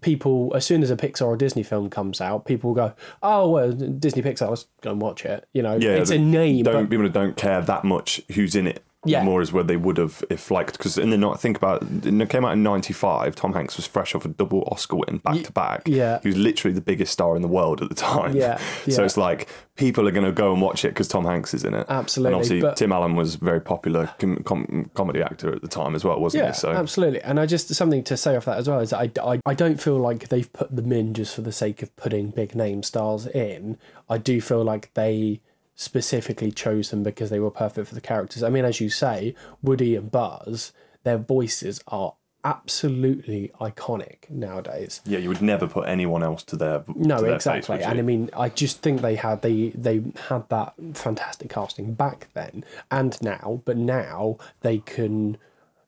[0.00, 3.50] People, as soon as a Pixar or Disney film comes out, people will go, "Oh,
[3.50, 6.84] well, Disney Pixar, let's go and watch it." You know, Yeah, it's a name, Don't
[6.84, 8.82] but people don't care that much who's in it.
[9.06, 9.22] Yeah.
[9.22, 12.06] more as where they would have if like because in the not think about it,
[12.06, 13.34] it came out in '95.
[13.34, 15.82] Tom Hanks was fresh off a double Oscar win back to back.
[15.86, 16.20] yeah.
[16.22, 18.36] he was literally the biggest star in the world at the time.
[18.36, 21.52] Yeah, so it's like people are going to go and watch it because Tom Hanks
[21.54, 21.86] is in it.
[21.88, 25.62] Absolutely, and obviously but- Tim Allen was a very popular com- com- comedy actor at
[25.62, 26.56] the time as well, wasn't Yeah, he?
[26.56, 27.20] So absolutely.
[27.22, 29.54] And I just something to say off that as well is that I, I, I
[29.54, 32.82] don't feel like they've put them in just for the sake of putting big name
[32.82, 33.76] stars in.
[34.08, 35.40] I do feel like they
[35.74, 38.42] specifically chose them because they were perfect for the characters.
[38.42, 45.00] I mean, as you say, Woody and Buzz, their voices are absolutely iconic nowadays.
[45.06, 47.78] yeah, you would never put anyone else to their No, to their exactly.
[47.78, 47.98] Face, and?
[47.98, 52.64] I mean, I just think they had they they had that fantastic casting back then
[52.90, 55.38] and now, but now they can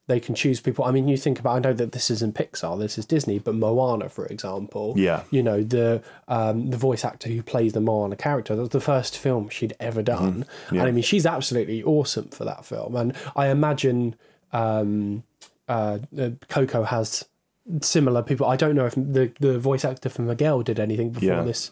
[0.08, 0.84] they can choose people.
[0.84, 1.56] I mean, you think about.
[1.56, 4.94] I know that this isn't Pixar, this is Disney, but Moana, for example.
[4.96, 5.22] Yeah.
[5.30, 8.54] You know the um, the voice actor who plays the Moana character.
[8.54, 10.80] That was the first film she'd ever done, Yeah.
[10.80, 12.94] and I mean, she's absolutely awesome for that film.
[12.94, 14.14] And I imagine
[14.52, 15.24] um,
[15.68, 17.24] uh, uh, Coco has
[17.80, 18.46] similar people.
[18.46, 21.42] I don't know if the the voice actor for Miguel did anything before Yeah.
[21.42, 21.70] this,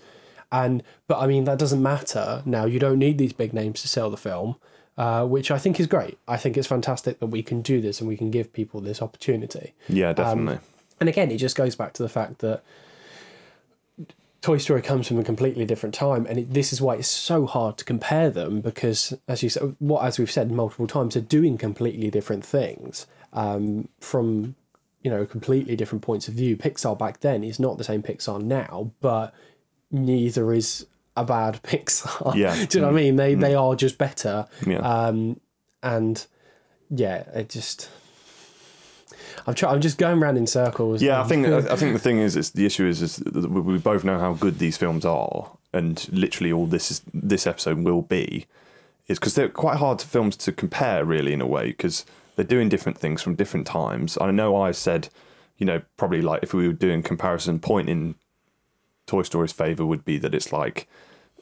[0.51, 2.65] and but I mean that doesn't matter now.
[2.65, 4.57] You don't need these big names to sell the film,
[4.97, 6.19] uh, which I think is great.
[6.29, 9.03] I think it's fantastic that we can do this and we can give people this
[9.03, 9.75] opportunity.
[9.89, 10.59] yeah, definitely.
[11.01, 12.63] And again, it just goes back to the fact that
[14.45, 17.47] Toy Story comes from a completely different time, and it, this is why it's so
[17.47, 21.23] hard to compare them because, as you said, what as we've said multiple times, they're
[21.23, 24.55] doing completely different things um, from
[25.03, 26.59] you know completely different points of view.
[26.59, 29.35] Pixar back then is not the same Pixar now, but
[29.91, 32.35] neither is a bad Pixar.
[32.35, 32.55] Yeah.
[32.69, 33.17] do you know what I mean?
[33.17, 34.47] They they are just better.
[34.67, 34.79] Yeah.
[34.79, 35.41] Um,
[35.83, 36.27] and
[36.91, 37.91] yeah, it just.
[39.47, 39.75] I'm trying.
[39.75, 41.03] I'm just going around in circles.
[41.03, 43.79] Yeah, I think I think the thing is, is the issue is, is we we
[43.79, 48.03] both know how good these films are, and literally all this is this episode will
[48.03, 48.47] be,
[49.07, 52.45] is because they're quite hard to films to compare, really, in a way, because they're
[52.45, 54.17] doing different things from different times.
[54.21, 55.09] I know I said,
[55.59, 58.15] you know, probably like if we were doing comparison point in
[59.07, 60.89] Toy Story's favor would be that it's like,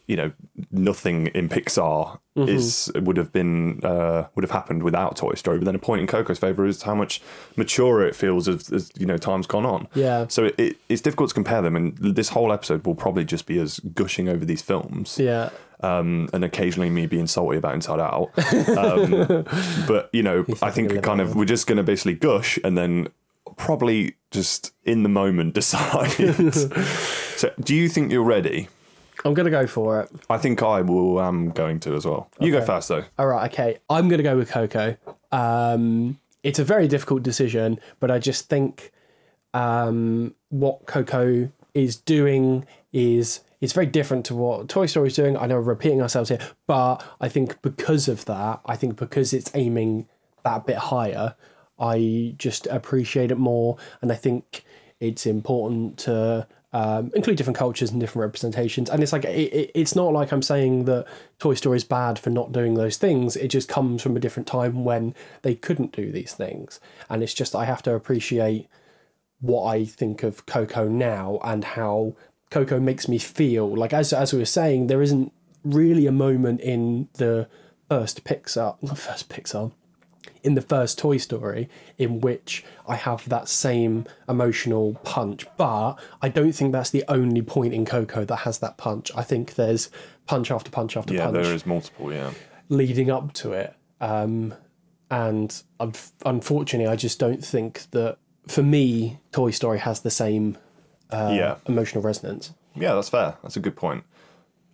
[0.06, 0.32] you know,
[0.70, 5.58] nothing in Pixar is would have been uh, would have happened without Toy Story.
[5.58, 7.20] But then a point in Coco's favor is how much
[7.56, 9.86] maturer it feels as, as you know time's gone on.
[9.94, 10.26] Yeah.
[10.28, 13.46] So it, it, it's difficult to compare them, and this whole episode will probably just
[13.46, 15.18] be us gushing over these films.
[15.18, 15.50] Yeah.
[15.80, 18.30] Um, and occasionally me being salty about Inside Out.
[18.78, 19.44] Um,
[19.88, 23.08] but you know, I think kind of we're just going to basically gush and then
[23.56, 26.10] probably just in the moment decide.
[26.54, 28.68] so, do you think you're ready?
[29.24, 30.10] I'm gonna go for it.
[30.28, 31.18] I think I will.
[31.18, 32.28] I'm going to as well.
[32.40, 33.04] You go first though.
[33.18, 33.78] All right, okay.
[33.88, 34.96] I'm going to go with Coco.
[35.30, 38.90] Um, it's a very difficult decision, but I just think
[39.54, 45.36] um, what Coco is doing is it's very different to what Toy Story is doing.
[45.36, 49.32] I know we're repeating ourselves here, but I think because of that, I think because
[49.32, 50.08] it's aiming
[50.44, 51.36] that bit higher,
[51.82, 54.64] I just appreciate it more, and I think
[55.00, 58.88] it's important to um, include different cultures and different representations.
[58.88, 61.06] And it's like it, it, it's not like I'm saying that
[61.40, 63.36] Toy Story is bad for not doing those things.
[63.36, 66.78] It just comes from a different time when they couldn't do these things,
[67.10, 68.68] and it's just I have to appreciate
[69.40, 72.14] what I think of Coco now and how
[72.50, 73.76] Coco makes me feel.
[73.76, 75.32] Like as as we were saying, there isn't
[75.64, 77.48] really a moment in the
[77.88, 79.72] first Pixar, not first Pixar,
[80.42, 85.46] in the first Toy Story in which I have that same emotional punch.
[85.56, 89.10] But I don't think that's the only point in Coco that has that punch.
[89.16, 89.90] I think there's
[90.26, 92.12] punch after punch after Yeah, punch there is multiple.
[92.12, 92.30] Yeah.
[92.68, 93.74] leading up to it.
[94.00, 94.54] Um,
[95.10, 95.62] and
[96.24, 100.58] unfortunately, I just don't think that for me, Toy Story has the same
[101.10, 101.56] uh, yeah.
[101.66, 102.52] emotional resonance.
[102.74, 103.36] Yeah, that's fair.
[103.42, 104.04] That's a good point.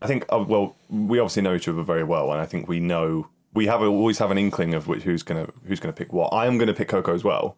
[0.00, 2.78] I think, uh, well, we obviously know each other very well, and I think we
[2.78, 6.32] know we have always have an inkling of which, who's gonna who's gonna pick what.
[6.32, 7.56] I am gonna pick Coco as well.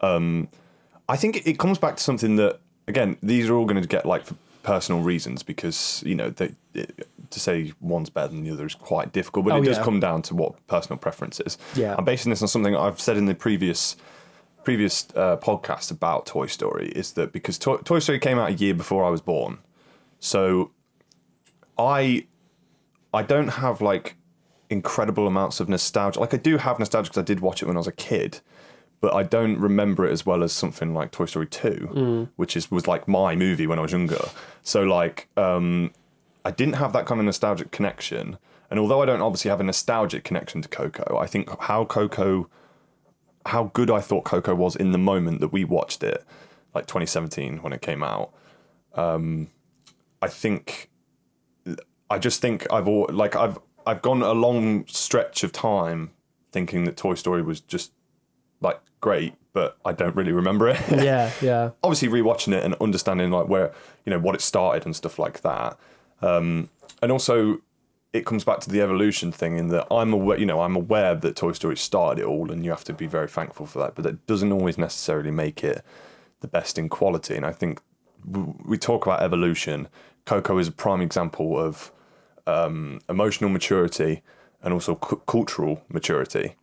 [0.00, 0.48] Um,
[1.08, 4.06] I think it comes back to something that again, these are all going to get
[4.06, 8.50] like for personal reasons because you know they, it, to say one's better than the
[8.50, 11.56] other is quite difficult, but Oh, it does come down to what personal preference is.
[11.74, 11.94] Yeah.
[11.96, 13.96] I'm basing this on something I've said in the previous
[14.64, 18.54] previous uh, podcast about Toy Story is that because Toy, Toy Story came out a
[18.54, 19.58] year before I was born,
[20.18, 20.72] so
[21.78, 22.26] I
[23.14, 24.16] I don't have like
[24.70, 26.20] incredible amounts of nostalgia.
[26.20, 28.40] Like I do have nostalgia because I did watch it when I was a kid,
[29.00, 32.70] but I don't remember it as well as something like Toy Story Two, which is
[32.70, 34.24] was like my movie when I was younger.
[34.62, 35.92] So like um,
[36.44, 38.38] I didn't have that kind of nostalgic connection.
[38.70, 42.48] And although I don't obviously have a nostalgic connection to Coco, I think how Coco,
[43.46, 46.24] how good I thought Coco was in the moment that we watched it,
[46.74, 48.32] like 2017 when it came out.
[48.94, 49.48] Um,
[50.20, 50.90] I think,
[52.10, 56.10] I just think I've all like I've I've gone a long stretch of time
[56.52, 57.92] thinking that Toy Story was just
[58.60, 60.80] like great, but I don't really remember it.
[60.90, 61.70] Yeah, yeah.
[61.82, 63.72] Obviously, rewatching it and understanding like where
[64.04, 65.78] you know what it started and stuff like that,
[66.22, 66.68] um,
[67.00, 67.60] and also
[68.12, 71.14] it comes back to the evolution thing in that I'm aware, you know, I'm aware
[71.14, 73.94] that Toy Story started it all, and you have to be very thankful for that.
[73.94, 75.84] But that doesn't always necessarily make it
[76.40, 77.36] the best in quality.
[77.36, 77.80] And I think
[78.64, 79.88] we talk about evolution.
[80.24, 81.92] Coco is a prime example of
[82.46, 84.22] um, emotional maturity
[84.62, 86.54] and also cu- cultural maturity.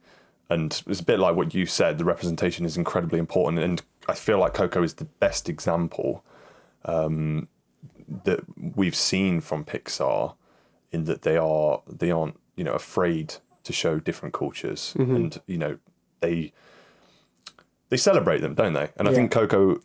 [0.50, 1.98] And it's a bit like what you said.
[1.98, 6.24] The representation is incredibly important, and I feel like Coco is the best example
[6.86, 7.48] um,
[8.26, 8.42] that
[8.76, 10.36] we've seen from Pixar
[10.92, 15.58] in that they are they aren't you know afraid to show different cultures, and you
[15.58, 15.78] know
[16.20, 16.52] they
[17.90, 18.90] they celebrate them, don't they?
[18.98, 19.80] And I think Coco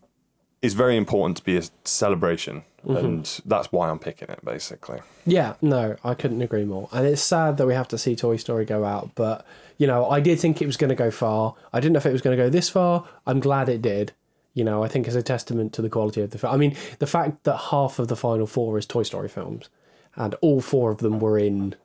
[0.62, 2.96] is very important to be a celebration, mm-hmm.
[2.96, 5.00] and that's why I'm picking it basically.
[5.24, 6.88] Yeah, no, I couldn't agree more.
[6.92, 10.08] And it's sad that we have to see Toy Story go out, but you know,
[10.10, 11.54] I did think it was going to go far.
[11.72, 13.06] I didn't know if it was going to go this far.
[13.26, 14.12] I'm glad it did.
[14.54, 16.52] You know, I think it's a testament to the quality of the film.
[16.52, 19.68] I mean, the fact that half of the final four is Toy Story films,
[20.16, 21.76] and all four of them were in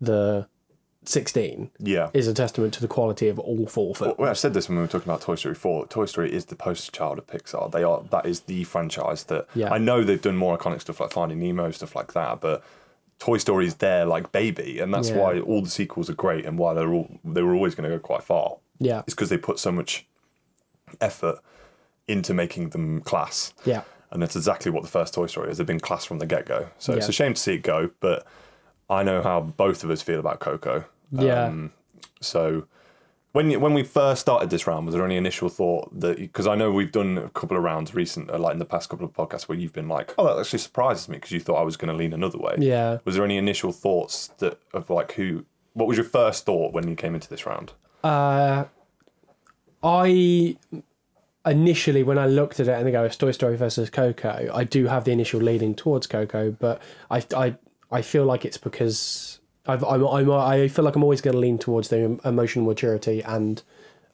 [0.00, 0.48] the
[1.08, 2.10] 16 Yeah.
[2.14, 4.14] is a testament to the quality of all four films.
[4.18, 5.86] Well, I said this when we were talking about Toy Story 4.
[5.86, 7.70] Toy Story is the poster child of Pixar.
[7.72, 9.72] They are that is the franchise that Yeah.
[9.72, 12.62] I know they've done more iconic stuff like Finding Nemo, stuff like that, but
[13.18, 15.16] Toy Story is their like baby, and that's Yeah.
[15.18, 17.96] why all the sequels are great and why they're all they were always going to
[17.96, 18.56] go quite far.
[18.78, 19.00] Yeah.
[19.06, 20.06] It's because they put so much
[21.00, 21.38] effort
[22.08, 23.52] into making them class.
[23.64, 23.82] Yeah.
[24.10, 25.58] And that's exactly what the first Toy Story is.
[25.58, 26.68] They've been class from the get go.
[26.78, 28.24] So it's a shame to see it go, but
[28.88, 30.84] I know how both of us feel about Coco.
[31.12, 31.44] Yeah.
[31.44, 31.72] Um,
[32.20, 32.66] so
[33.32, 36.54] when when we first started this round, was there any initial thought that because I
[36.54, 39.12] know we've done a couple of rounds recent, uh, like in the past couple of
[39.12, 41.76] podcasts, where you've been like, "Oh, that actually surprises me," because you thought I was
[41.76, 42.56] going to lean another way.
[42.58, 42.98] Yeah.
[43.04, 45.44] Was there any initial thoughts that of like who?
[45.74, 47.72] What was your first thought when you came into this round?
[48.02, 48.64] Uh,
[49.82, 50.56] I
[51.46, 54.64] initially, when I looked at it and they go, it's Toy Story versus Coco, I
[54.64, 57.56] do have the initial leaning towards Coco, but I, I,
[57.90, 61.40] I feel like it's because I've, I'm, I'm, I feel like I'm always going to
[61.40, 63.62] lean towards the emotional maturity and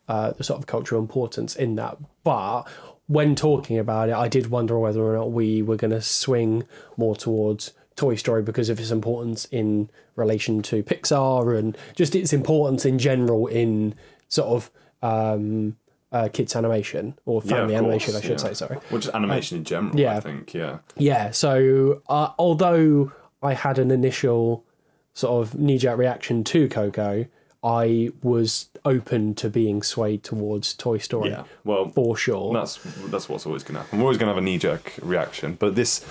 [0.09, 1.97] uh, the sort of cultural importance in that.
[2.25, 2.65] But
[3.07, 6.65] when talking about it, I did wonder whether or not we were going to swing
[6.97, 12.33] more towards Toy Story because of its importance in relation to Pixar and just its
[12.33, 13.95] importance in general in
[14.29, 14.71] sort of
[15.03, 15.77] um,
[16.11, 18.55] uh, kids animation or family animation, I should say.
[18.55, 18.79] Sorry.
[18.91, 19.99] Well, just animation in general.
[19.99, 20.17] yeah.
[20.17, 20.55] I think.
[20.55, 20.79] Yeah.
[20.97, 21.31] Yeah.
[21.31, 23.13] So uh, although
[23.43, 24.65] I had an initial
[25.15, 27.27] sort of knee jerk reaction to Coco,
[27.65, 31.45] I was open to being swayed towards Toy Story Yeah.
[31.65, 32.53] Well, for sure.
[32.53, 32.79] That's
[33.11, 33.99] that's what's always going to happen.
[33.99, 36.05] We're always going to have a knee jerk reaction, but this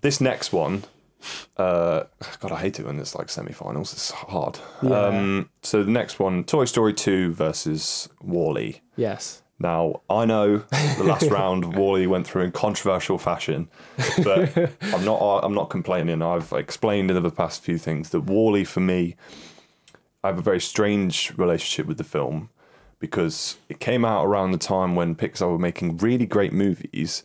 [0.00, 0.84] this next one,
[1.56, 2.04] uh,
[2.40, 3.92] God, I hate it when it's like semi-finals.
[3.92, 4.58] It's hard.
[4.82, 8.80] Um, so the next one, Toy Story two versus WALL-E.
[8.96, 9.42] Yes.
[9.58, 13.68] Now I know the last round WALL-E went through in controversial fashion,
[14.22, 16.22] but I'm not I'm not complaining.
[16.22, 19.16] I've explained in the past few things that WALL-E for me,
[20.22, 22.50] I have a very strange relationship with the film
[22.98, 27.22] because it came out around the time when Pixar were making really great movies.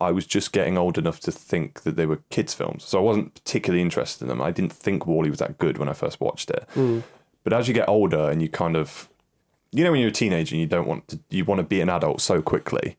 [0.00, 3.02] I was just getting old enough to think that they were kids' films, so I
[3.02, 4.42] wasn't particularly interested in them.
[4.42, 6.66] I didn't think WALL-E was that good when I first watched it.
[6.74, 7.00] Hmm.
[7.42, 9.08] But as you get older and you kind of
[9.74, 11.80] you know when you're a teenager and you don't want to you want to be
[11.80, 12.96] an adult so quickly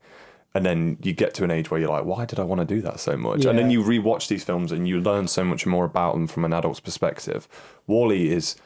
[0.54, 2.64] and then you get to an age where you're like why did i want to
[2.64, 3.78] do that so much and then Yeah.
[3.78, 6.80] you rewatch these films and you learn so much more about them from an adult's
[6.80, 7.48] perspective
[7.86, 8.56] WALL-E is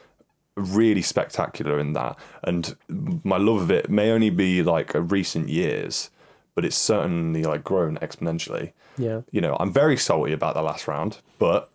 [0.57, 2.75] really spectacular in that and
[3.23, 6.09] my love of it may only be like a recent years
[6.53, 9.21] but it's certainly like grown exponentially Yeah.
[9.31, 11.69] you know i'm very salty about the last round but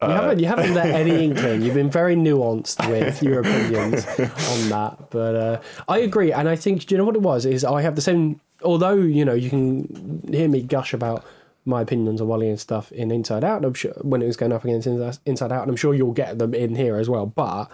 [0.00, 1.62] You haven't you haven't let any inkling.
[1.62, 6.54] You've been very nuanced with your opinions on that, but uh, I agree, and I
[6.56, 8.40] think do you know what it was is I have the same.
[8.62, 11.24] Although you know you can hear me gush about
[11.64, 13.64] my opinions on WALL-E and stuff in Inside Out.
[13.64, 16.12] I'm sure when it was going up against Inside- Inside Out, and I'm sure you'll
[16.12, 17.26] get them in here as well.
[17.26, 17.68] But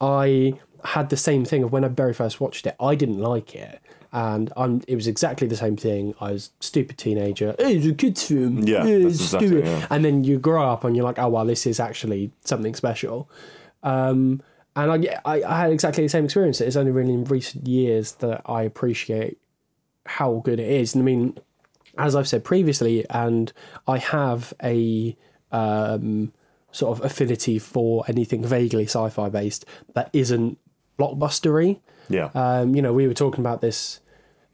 [0.00, 2.76] I had the same thing of when I very first watched it.
[2.78, 3.80] I didn't like it.
[4.14, 6.14] And I'm, it was exactly the same thing.
[6.20, 7.54] I was a stupid teenager.
[7.58, 8.58] Hey, it's a kids film.
[8.60, 9.66] Yeah, that's it's exactly, stupid.
[9.66, 9.86] yeah.
[9.90, 13.28] And then you grow up and you're like, oh well, this is actually something special.
[13.82, 14.40] Um,
[14.76, 16.60] and I, I, I had exactly the same experience.
[16.60, 19.38] It's only really in recent years that I appreciate
[20.06, 20.94] how good it is.
[20.94, 21.38] And I mean,
[21.98, 23.52] as I've said previously, and
[23.88, 25.16] I have a
[25.50, 26.32] um,
[26.70, 30.58] sort of affinity for anything vaguely sci-fi based that isn't
[30.98, 31.80] blockbustery.
[32.08, 34.00] yeah Um, you know, we were talking about this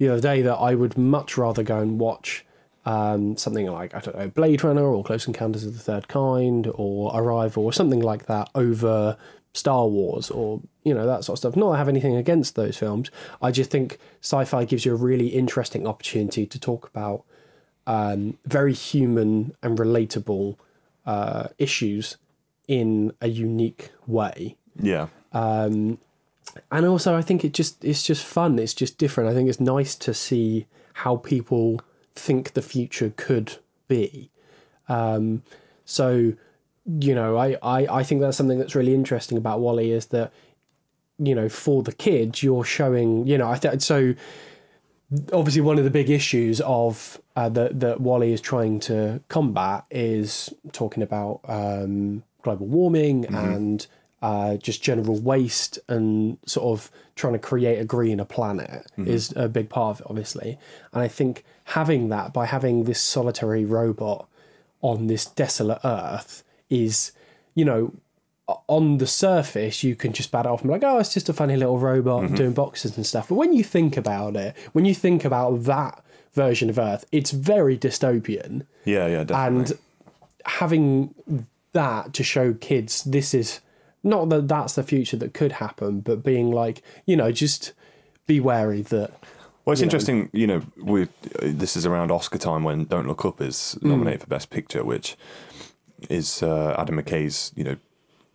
[0.01, 2.47] the other day that I would much rather go and watch
[2.87, 6.67] um, something like I don't know Blade Runner or Close Encounters of the Third Kind
[6.75, 9.19] or Arrival or something like that over
[9.53, 11.55] Star Wars or you know that sort of stuff.
[11.55, 13.11] Not I have anything against those films.
[13.43, 17.25] I just think sci-fi gives you a really interesting opportunity to talk about
[17.87, 20.57] um, very human and relatable
[21.05, 22.17] uh, issues
[22.67, 24.57] in a unique way.
[24.81, 25.09] Yeah.
[26.71, 28.59] And also I think it just it's just fun.
[28.59, 29.31] It's just different.
[29.31, 31.81] I think it's nice to see how people
[32.15, 33.57] think the future could
[33.89, 34.31] be.
[34.89, 35.43] Um,
[35.85, 36.35] so
[36.87, 40.33] you know, I, I I think that's something that's really interesting about WALL-E is that
[41.19, 44.15] you know for the kids you're showing you know I th- so
[45.33, 49.85] obviously one of the big issues of uh, that that WALL-E is trying to combat
[49.91, 53.87] is talking about um, global warming and
[54.23, 59.49] uh, just general waste and sort of trying to create a greener planet is a
[59.49, 60.59] big part of it, obviously.
[60.93, 64.29] And I think having that by having this solitary robot
[64.83, 67.13] on this desolate Earth is,
[67.55, 67.93] you know,
[68.67, 71.29] on the surface, you can just bat it off and be like, oh, it's just
[71.29, 73.29] a funny little robot doing boxes and stuff.
[73.29, 76.03] But when you think about it, when you think about that
[76.33, 78.67] version of Earth, it's very dystopian.
[78.85, 79.59] Yeah, yeah, definitely.
[79.61, 79.79] And
[80.45, 81.15] having
[81.73, 83.61] that to show kids this is
[84.03, 87.73] not that that's the future that could happen, but being like, you know, just
[88.27, 89.11] be wary that.
[89.65, 89.89] Well, it's you know.
[89.89, 91.09] interesting, you know, we
[91.43, 93.89] this is around Oscar time when Don't Look Up is Hmm.
[93.91, 95.17] nominated for Best Picture, which
[96.09, 97.77] is uh, Adam McKay's, you know,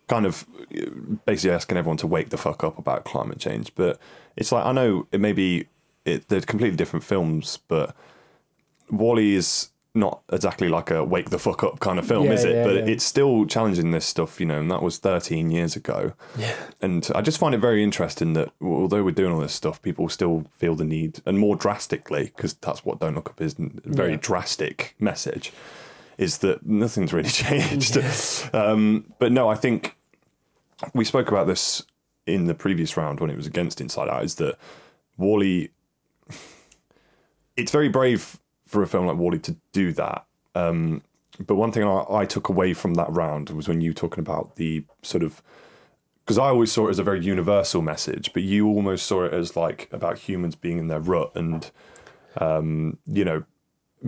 [0.08, 0.46] kind of
[1.26, 3.74] basically asking everyone to wake the fuck up about climate change.
[3.74, 4.00] But
[4.36, 5.66] it's like I know it may be
[6.06, 7.96] it, they're completely different films, but
[8.92, 12.44] WALL-E is not exactly like a wake the fuck up kind of film, Yeah, is
[12.44, 12.56] it?
[12.56, 12.86] yeah, but yeah.
[12.86, 16.14] it's still challenging this stuff, you know, and that was 13 years ago.
[16.38, 16.56] Yeah.
[16.82, 20.10] And I just find it very interesting that although we're doing all this stuff, people
[20.10, 23.70] still feel the need, and more drastically, because that's what Don't Look Up is a
[23.86, 25.52] very drastic message,
[26.18, 27.98] is that nothing's really changed.
[28.54, 29.96] Um, but no, I think
[30.94, 31.84] we spoke about this
[32.28, 34.58] in the previous round when it was against Inside Out, is that
[35.18, 35.70] WALL-E,
[37.58, 38.40] it's very brave
[38.76, 40.26] for a film like WALL-E to do that.
[40.54, 41.02] Um,
[41.46, 44.20] but one thing I, I took away from that round was when you were talking
[44.20, 45.42] about the sort of
[46.24, 49.34] because I always saw it as a very universal message, but you almost saw it
[49.34, 51.70] as like about humans being in their rut and
[52.42, 53.44] um, you know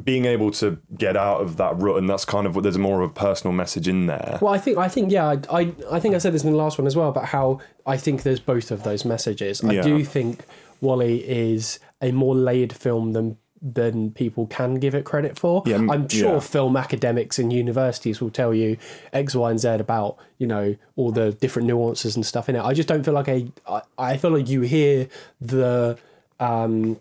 [0.04, 3.02] being able to get out of that rut, and that's kind of what there's more
[3.02, 4.38] of a personal message in there.
[4.42, 6.58] Well, I think I think yeah, I, I I think I said this in the
[6.58, 9.64] last one as well about how I think there's both of those messages.
[9.64, 9.82] I Yeah.
[9.84, 10.44] do think
[10.82, 15.64] WALL-E is a more layered film than than people can give it credit for.
[15.66, 16.40] Yeah, I'm sure yeah.
[16.40, 18.78] film academics and universities will tell you
[19.14, 22.64] X, Y, and Z about you know all the different nuances and stuff in it.
[22.64, 25.08] I just don't feel like a I, I feel like you hear
[25.42, 25.98] the
[26.40, 27.00] um,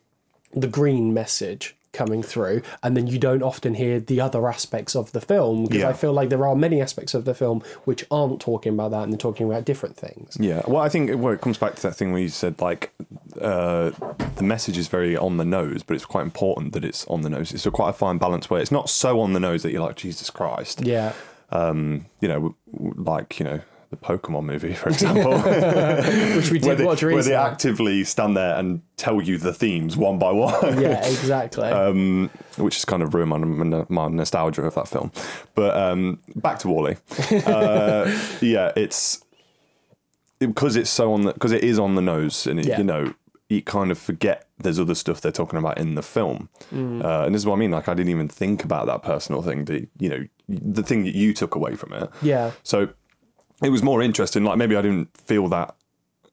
[0.52, 5.10] the green message coming through and then you don't often hear the other aspects of
[5.12, 5.88] the film because Yeah.
[5.88, 9.02] I feel like there are many aspects of the film which aren't talking about that
[9.04, 10.36] and they're talking about different things.
[10.38, 12.92] Yeah, well, I think well, it comes back to that thing where you said like
[13.40, 13.90] uh,
[14.36, 17.30] the message is very on the nose, but it's quite important that it's on the
[17.30, 17.52] nose.
[17.52, 19.82] It's a quite a fine balance where it's not so on the nose that you're
[19.82, 20.82] like Jesus Christ.
[20.84, 21.12] Yeah.
[21.50, 25.32] Um, you know, like you know the Pokemon movie, for example,
[26.36, 29.52] Which we where, did they, watch where they actively stand there and tell you the
[29.54, 30.52] themes one by one.
[30.80, 31.68] yeah, exactly.
[31.68, 35.12] um, which is kind of ruined my, my, my nostalgia of that film.
[35.54, 36.96] But um, back to WALL-E.
[37.46, 39.22] Uh, yeah, it's
[40.38, 42.78] because it's so on the because it is on the nose, and it, Yeah.
[42.78, 43.14] you know
[43.48, 47.04] you kind of forget there's other stuff they're talking about in the film, Mm.
[47.04, 47.70] uh, and this is what I mean.
[47.70, 49.64] Like I didn't even think about that personal thing.
[49.66, 52.10] The you know the thing that you took away from it.
[52.22, 52.50] yeah.
[52.64, 52.88] So
[53.62, 54.44] it was more interesting.
[54.44, 55.74] Like maybe I didn't feel that.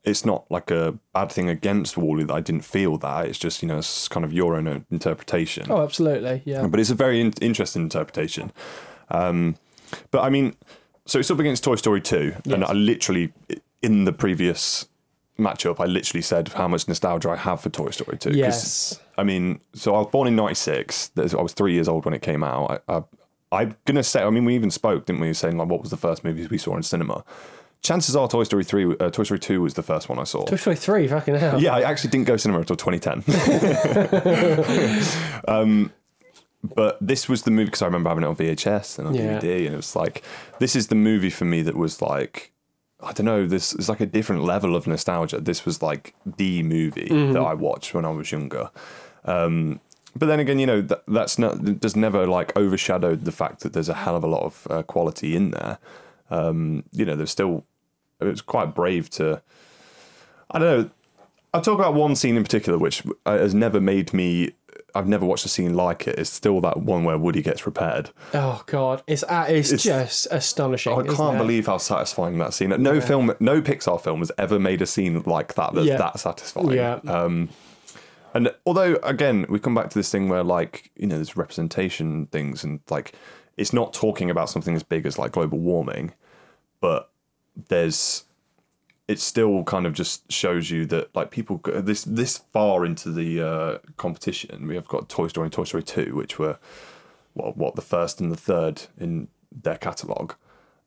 [0.03, 3.25] It's not like a bad thing against WALL-E that I didn't feel that.
[3.27, 6.41] It's just you know it's kind of your own interpretation Oh, absolutely.
[6.43, 6.67] Yeah.
[6.67, 8.51] but it's a very in- interesting interpretation.
[9.09, 9.55] Um,
[10.11, 10.55] but I mean,
[11.05, 13.31] so it's up against Toy Story 2, and I literally,
[13.81, 14.87] in the previous
[15.39, 18.31] matchup, I literally said how much nostalgia I have for Toy Story two.
[18.31, 18.99] Yes.
[19.17, 22.13] I mean, so I was born in 96, There's- I was three years old when
[22.13, 22.81] it came out.
[22.89, 23.03] I, I,
[23.53, 25.91] I'm going to say, I mean, we even spoke, didn't we, saying like what was
[25.91, 27.23] the first movies we saw in cinema.
[27.81, 30.45] Chances are Toy Story 3, uh, Toy Story 2 was the first one I saw.
[30.45, 31.61] Toy Story 3, fucking hell.
[31.61, 33.23] Yeah, I actually didn't go cinema until 2010.
[35.47, 35.91] um,
[36.63, 39.37] but this was the movie because I remember having it on VHS and on Yeah.
[39.39, 40.23] DVD, and it was like,
[40.59, 42.53] this is the movie for me that was like,
[43.01, 45.41] I don't know, this is like a different level of nostalgia.
[45.41, 48.71] This was like the movie that I watched when I was younger.
[49.25, 49.81] Um,
[50.15, 53.73] but then again, you know, that, that's not, does never like overshadowed the fact that
[53.73, 55.77] there's a hell of a lot of uh, quality in there.
[56.29, 57.65] Um, you know, there's still,
[58.19, 59.41] it was quite brave to,
[60.51, 60.89] I don't know.
[61.53, 64.53] I'll talk about one scene in particular, which uh, has never made me
[64.95, 66.19] I've never watched a scene like it.
[66.19, 68.11] It's still that one where Woody gets repaired.
[68.33, 70.93] Oh god, it's uh, it's, just astonishing.
[70.93, 72.69] I can't believe how satisfying that scene.
[72.69, 75.97] No film, no Pixar film has ever made a scene like that that's Yeah.
[75.97, 76.71] that satisfying.
[76.71, 76.99] Yeah.
[77.05, 77.49] Um,
[78.33, 82.27] and although again, we come back to this thing where like you know there's representation
[82.27, 83.13] things and like
[83.57, 86.13] it's not talking about something as big as like global warming,
[86.81, 87.11] but
[87.69, 88.25] there's
[89.07, 93.11] it still kind of just shows you that like people go this this far into
[93.11, 94.67] the uh, competition.
[94.67, 96.57] We have got Toy Story and Toy Story Two, which were
[97.33, 100.35] what what the first and the third in their catalogue,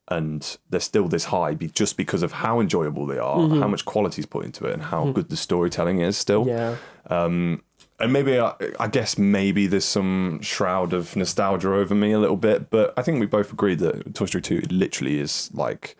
[0.09, 3.59] and they're still this high be, just because of how enjoyable they are, mm-hmm.
[3.59, 5.11] how much quality's put into it, and how hmm.
[5.11, 6.47] good the storytelling is still.
[6.47, 6.77] Yeah.
[7.07, 7.63] Um,
[7.99, 12.37] and maybe I, I guess maybe there's some shroud of nostalgia over me a little
[12.37, 15.97] bit, but I think we both agree that Toy Story 2 literally is like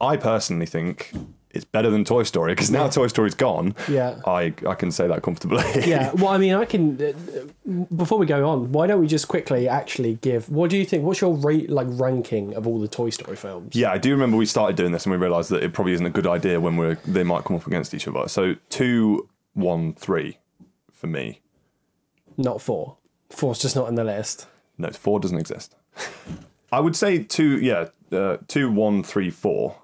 [0.00, 1.12] I personally think
[1.56, 3.74] it's better than Toy Story because now Toy Story's gone.
[3.88, 4.20] Yeah.
[4.26, 5.64] I I can say that comfortably.
[5.86, 6.12] yeah.
[6.16, 7.00] Well, I mean, I can.
[7.02, 10.48] Uh, before we go on, why don't we just quickly actually give?
[10.48, 11.04] What do you think?
[11.04, 13.74] What's your rate like ranking of all the Toy Story films?
[13.74, 16.06] Yeah, I do remember we started doing this and we realised that it probably isn't
[16.06, 18.28] a good idea when we're they might come up against each other.
[18.28, 20.38] So two, one, three
[20.92, 21.40] for me.
[22.36, 22.96] Not four.
[23.30, 24.46] Four's just not in the list.
[24.78, 25.74] No, four doesn't exist.
[26.72, 29.76] I would say two, yeah, uh, two, one, three, four.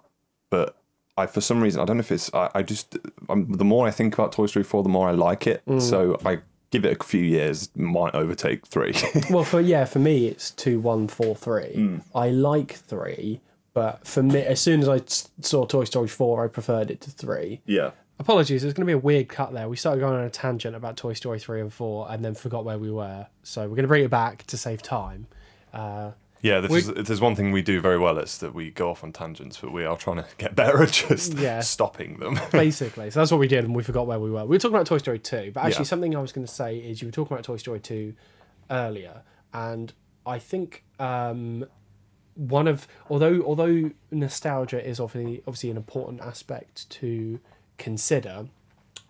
[0.50, 0.76] But
[1.16, 2.32] I, for some reason, I don't know if it's.
[2.32, 2.96] I, I just
[3.28, 5.62] um, the more I think about Toy Story four, the more I like it.
[5.78, 6.38] So I
[6.70, 8.94] give it a few years, might overtake three.
[9.30, 11.74] Well, for yeah, for me it's two, one, four, three.
[11.74, 11.98] Hmm.
[12.14, 13.40] I like three,
[13.74, 15.00] but for me, as soon as I
[15.42, 17.60] saw Toy Story four, I preferred it to three.
[17.66, 17.90] yeah.
[18.18, 19.68] Apologies, there's going to be a weird cut there.
[19.68, 22.64] We started going on a tangent about Toy Story 3 and 4 and then forgot
[22.64, 23.26] where we were.
[23.42, 25.26] So we're going to bring it back to save time.
[25.72, 28.18] Uh, Yeah, this We- is, if there's one thing we do very well.
[28.18, 30.90] It's that we go off on tangents, but we are trying to get better at
[30.90, 31.60] just Yeah.
[31.60, 32.38] stopping them.
[32.52, 34.42] basically, so that's what we did and we forgot where we were.
[34.44, 35.86] We were talking about Toy Story 2, but actually, Yeah.
[35.86, 38.12] something I was going to say is you were talking about Toy Story 2
[38.70, 39.22] earlier,
[39.54, 39.92] and
[40.26, 41.64] I think um,
[42.34, 47.38] one of although although nostalgia is obviously obviously an important aspect to
[47.78, 48.46] consider,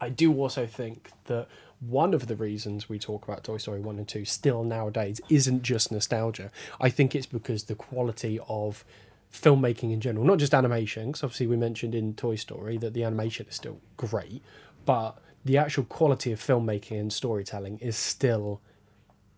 [0.01, 1.47] I do also think that
[1.89, 5.63] one of the reasons we talk about Toy Story 1 and 2 still nowadays isn't
[5.63, 6.51] just nostalgia.
[6.81, 8.85] I think it's because the quality of
[9.33, 13.03] filmmaking in general, not just animation, because obviously we mentioned in Toy Story that the
[13.03, 14.43] animation is still great,
[14.85, 18.61] but the actual quality of filmmaking and storytelling is still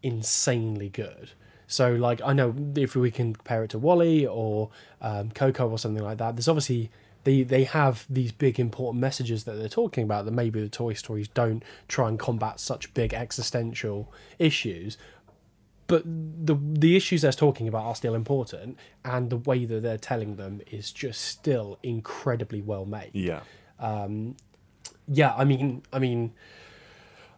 [0.02, 1.30] insanely good.
[1.66, 4.68] So, like, I know if we can compare it to WALL-E or
[5.00, 6.90] um, Coco or something like that, there's obviously
[7.24, 10.94] they they have these big important messages that they're talking about that maybe the Toy
[10.94, 14.96] Stories don't try and combat such big existential issues.
[15.86, 19.98] But the the issues they're talking about are still important, and the way that they're
[19.98, 23.40] telling them is just still incredibly well made yeah.
[23.78, 24.36] Um,
[25.06, 26.32] yeah i mean i mean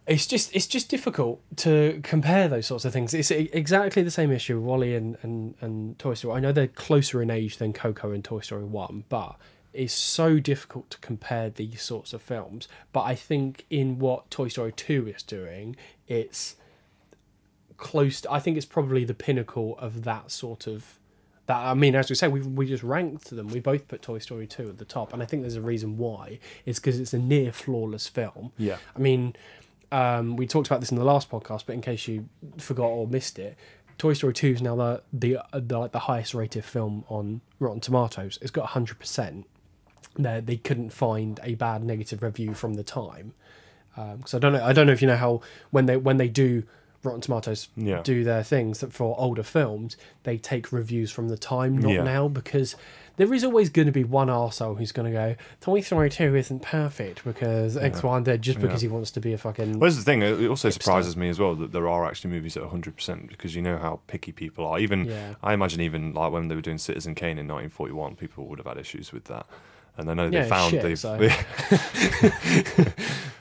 [0.07, 4.31] it's just it's just difficult to compare those sorts of things it's exactly the same
[4.31, 7.73] issue with WALL-E and, and and toy story i know they're closer in age than
[7.73, 9.37] coco and toy story 1 but
[9.77, 12.69] is so difficult to compare these sorts of films.
[12.93, 15.77] But I think in what Toy Story 2 is doing,
[16.09, 16.57] it's
[17.77, 20.99] close to, I think it's probably the pinnacle of that sort of
[21.47, 24.19] that I mean as we say we we just ranked them we both put Toy
[24.19, 27.15] Story 2 at the top and I think there's a reason why it's because it's
[27.15, 28.53] a near flawless film.
[28.57, 28.79] Yeah.
[28.97, 29.37] I mean
[29.93, 33.07] um, we talked about this in the last podcast but in case you forgot or
[33.07, 33.57] missed it
[33.99, 37.81] Toy Story 2 is now the, the the, like the highest rated film on Rotten
[37.81, 38.39] Tomatoes.
[38.43, 39.45] It's got 100%
[40.19, 43.35] that they couldn't find a bad negative review from the time.
[43.95, 45.41] Because um, I don't know, I don't know if you know how
[45.71, 46.65] when they when they do
[47.03, 48.03] Rotten Tomatoes yeah.
[48.03, 52.03] do their things that for older films they take reviews from the time, not yeah.
[52.03, 52.77] now, because
[53.17, 56.35] there is always going to be one arsehole who's going to go Toy Story Two
[56.35, 57.83] isn't perfect because yeah.
[57.83, 59.79] X Y and Z just because he wants to be a fucking.
[59.79, 60.23] Well, here's the thing.
[60.23, 63.55] It also surprises me as well that there are actually movies at hundred percent because
[63.55, 64.79] you know how picky people are.
[64.79, 65.11] Even
[65.43, 68.67] I imagine even like when they were doing Citizen Kane in 1941, people would have
[68.67, 69.47] had issues with that.
[69.99, 71.17] And I know they Yeah, found shit, they've so.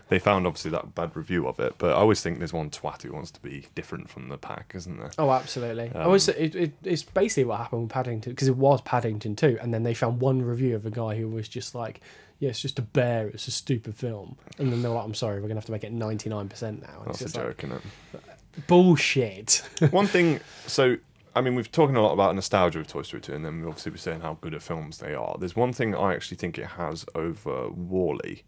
[0.10, 1.76] they found obviously that bad review of it.
[1.78, 4.74] But I always think there's one twat who wants to be different from the pack,
[4.76, 5.12] isn't there?
[5.18, 5.92] Oh, absolutely.
[5.96, 9.36] I Um, was, it, it, it's basically what happened with Paddington because it was Paddington
[9.36, 12.02] 2, and then they found one review of a guy who was just like,
[12.40, 13.28] "Yeah, it's just a bear.
[13.30, 15.84] It's a stupid film," and then they're like, "I'm sorry, we're gonna have to make
[15.84, 18.68] it 99 percent now." And That's it's a just like, joke, isn't it?
[18.68, 19.64] bullshit.
[19.92, 20.98] one thing so
[21.36, 23.92] i mean we've talking a lot about nostalgia with toy story 2 and then obviously
[23.92, 26.66] we're saying how good at films they are there's one thing i actually think it
[26.68, 28.44] has over WALL-E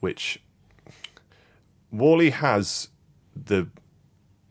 [0.00, 0.40] which
[1.90, 2.88] WALL-E has
[3.34, 3.68] the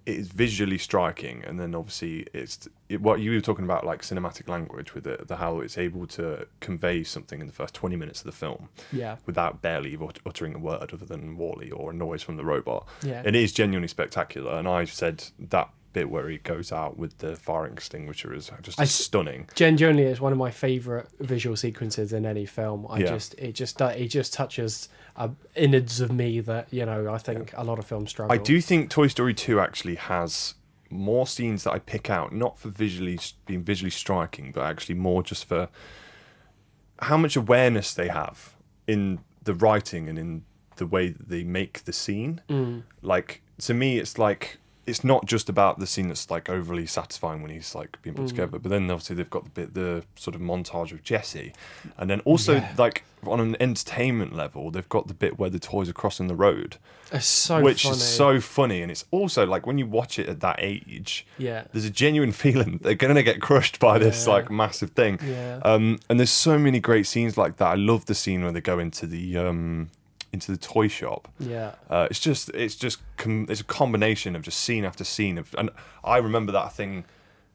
[0.05, 4.01] it is visually striking, and then obviously it's it, what you were talking about, like
[4.01, 7.95] cinematic language with it, the how it's able to convey something in the first twenty
[7.95, 9.17] minutes of the film Yeah.
[9.27, 12.87] without barely ut- uttering a word other than WALL-E or a noise from the robot.
[13.03, 13.21] Yeah.
[13.23, 17.35] It is genuinely spectacular, and I said that bit where he goes out with the
[17.35, 19.49] fire extinguisher is just I stunning.
[19.55, 22.85] Genuinely, it's one of my favorite visual sequences in any film.
[22.89, 23.07] I Yeah.
[23.07, 27.53] just it just it just touches uh, innards of me that you know I think
[27.55, 28.33] a lot of films struggle.
[28.33, 30.55] I do think Toy Story 2 actually has
[30.91, 35.21] more scenes that I pick out, not for visually being visually striking, but actually more
[35.23, 35.69] just for
[37.01, 38.55] how much awareness they have
[38.87, 40.43] in the writing and in
[40.75, 42.41] the way that they make the scene.
[42.49, 42.83] Mm.
[43.01, 44.57] Like to me, it's like
[44.89, 48.25] it's not just about the scene that's like overly satisfying when he's like being put
[48.25, 48.29] Mm.
[48.29, 51.53] together, but then obviously they've got the bit the sort of montage of Jessie,
[51.97, 52.73] and then also Yeah.
[52.77, 56.35] like on an entertainment level, they've got the bit where the toys are crossing the
[56.35, 56.77] road
[57.19, 57.95] so which funny.
[57.95, 61.63] is so funny and it's also like when you watch it at that age yeah.
[61.73, 64.33] there's a genuine feeling they're gonna get crushed by this Yeah.
[64.33, 65.59] like massive thing Yeah.
[65.65, 68.61] um and there's so many great scenes like that i love the scene where they
[68.61, 69.89] go into the um
[70.31, 71.71] into the toy shop Yeah.
[71.89, 75.53] uh, it's just it's just com- it's a combination of just scene after scene of
[75.57, 75.69] and
[76.03, 77.05] i remember that thing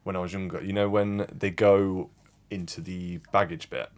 [0.03, 2.09] when i was younger you know when they go
[2.51, 3.89] into the baggage bit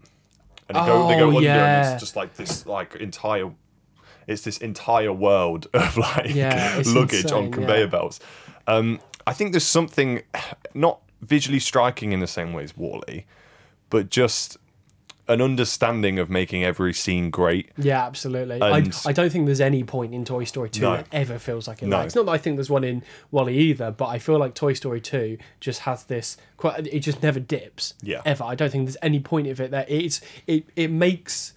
[0.70, 1.94] and they go they go Oh, under and yeah.
[1.94, 3.52] it's just like this like entire
[4.28, 7.86] it's this entire world of like Yeah, luggage on conveyor yeah.
[7.88, 8.20] belts
[8.68, 10.22] um i think there's something
[10.74, 13.26] not visually striking in the same way as WALL-E
[13.90, 14.58] but just
[15.28, 18.62] an understanding of making every scene great Yeah, absolutely.
[18.62, 20.96] I, I don't think there's any point in Toy Story 2 No.
[20.98, 21.88] that ever feels like it.
[21.88, 21.98] No.
[21.98, 24.54] Like, it's not that I think there's one in WALL-E either, but I feel like
[24.54, 27.94] Toy Story 2 just has this quite it just never dips.
[28.02, 28.22] Yeah.
[28.26, 28.44] Ever.
[28.44, 31.54] I don't think there's any point of it that it's it it makes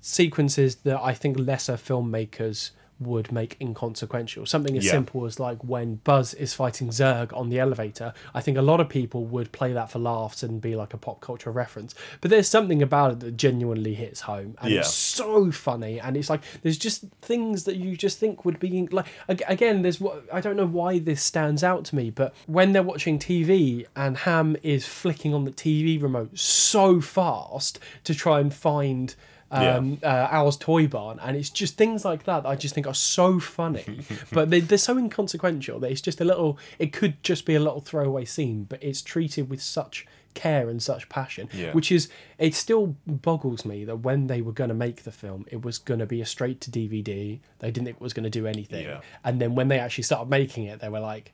[0.00, 2.70] sequences that I think lesser filmmakers
[3.00, 4.44] would make inconsequential.
[4.46, 4.92] Something as Yeah.
[4.92, 8.12] simple as like when Buzz is fighting Zurg on the elevator.
[8.34, 10.98] I think a lot of people would play that for laughs and be like a
[10.98, 11.94] pop culture reference.
[12.20, 14.80] But there's something about it that genuinely hits home, and Yeah.
[14.80, 15.98] it's so funny.
[15.98, 19.82] And it's like there's just things that you just think would be like again.
[19.82, 23.18] There's what I don't know why this stands out to me, but when they're watching
[23.18, 29.14] TV and Hamm is flicking on the TV remote so fast to try and find
[29.50, 32.86] um, uh, Al's Toy Barn, and it's just things like that, that I just think
[32.86, 34.00] are so funny,
[34.32, 36.58] but they, they're so inconsequential that it's just a little.
[36.78, 40.80] It could just be a little throwaway scene, but it's treated with such care and
[40.80, 41.72] such passion, Yeah.
[41.72, 45.44] which is it still boggles me that when they were going to make the film,
[45.50, 47.40] it was going to be a straight to DVD.
[47.58, 49.00] They didn't think it was going to do anything, Yeah.
[49.24, 51.32] and then when they actually started making it, they were like.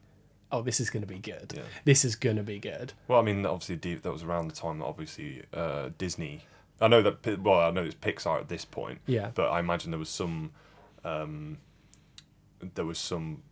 [0.53, 1.55] Oh, this is going to be good.
[1.57, 1.63] Yeah.
[1.85, 2.93] This is going to be good.
[3.09, 6.45] Well, I mean, obviously, that was around the time that obviously uh, Disney.
[6.81, 7.41] I know that.
[7.43, 9.01] Well, I know it's Pixar at this point.
[9.07, 9.31] Yeah.
[9.35, 10.51] But I imagine there was some.
[11.05, 11.59] Um,
[12.75, 13.43] there was some.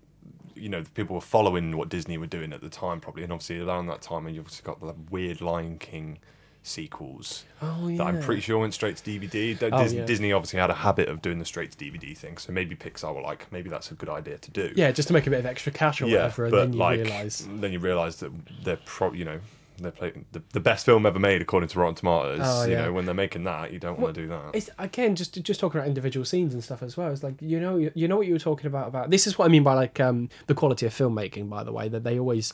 [0.56, 3.60] You know, people were following what Disney were doing at the time, probably, and obviously
[3.60, 6.18] around that time, and you obviously got the weird Lion King
[6.66, 7.98] sequels Oh yeah.
[7.98, 9.58] that I'm pretty sure went straight to DVD.
[9.70, 10.04] Oh, Dis- yeah.
[10.06, 13.14] Disney obviously had a habit of doing the straight to DVD thing, so maybe Pixar
[13.14, 14.72] were like, maybe that's a good idea to do.
[14.74, 16.78] Yeah, just to make a bit of extra cash or whatever, and but then you
[16.78, 17.46] like, realise.
[17.50, 18.32] then you realise that
[18.64, 19.40] they're pro, you know,
[19.78, 22.40] they're playing the, the best film ever made according to Rotten Tomatoes.
[22.42, 24.50] Oh, You know, when they're making that, you don't want to do that.
[24.54, 27.10] It's again just just talking about individual scenes and stuff as well.
[27.10, 29.38] It's like you know you, you know what you were talking about about this is
[29.38, 31.48] what I mean by like um the quality of filmmaking.
[31.48, 32.52] By the way, that they always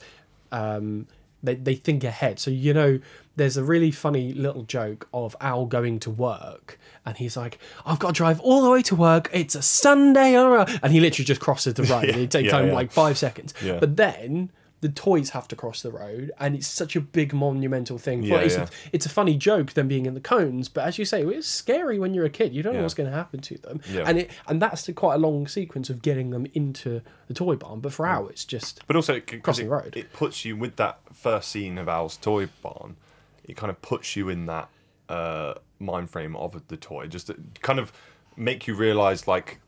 [0.53, 1.07] um
[1.43, 2.39] they they think ahead.
[2.39, 3.01] So you know
[3.37, 7.99] there's a really funny little joke of Al going to work and he's like I've
[7.99, 9.31] got to drive all the way to work.
[9.33, 12.05] It's a Sunday, and he literally just crosses the road.
[12.11, 12.75] Yeah, it takes yeah, him yeah.
[12.75, 13.55] like five seconds.
[13.63, 13.79] Yeah.
[13.79, 14.51] But then.
[14.83, 18.23] The toys have to cross the road, and it's such a big monumental thing.
[18.23, 18.63] Yeah, it's, yeah.
[18.63, 21.47] A, it's a funny joke them being in the cones, but as you say, it's
[21.47, 22.55] scary when you're a kid.
[22.55, 24.05] You don't know what's going to happen to them, Yeah.
[24.07, 27.81] and it and that's quite a long sequence of getting them into the toy barn.
[27.81, 29.97] But for Al, it's just But also, it, Crossing it, the road.
[29.97, 32.97] it puts you with that first scene of Al's toy barn.
[33.45, 34.69] It kind of puts you in that
[35.11, 37.93] uh, mind frame of the toy, just to kind of
[38.37, 39.59] make you realise, like,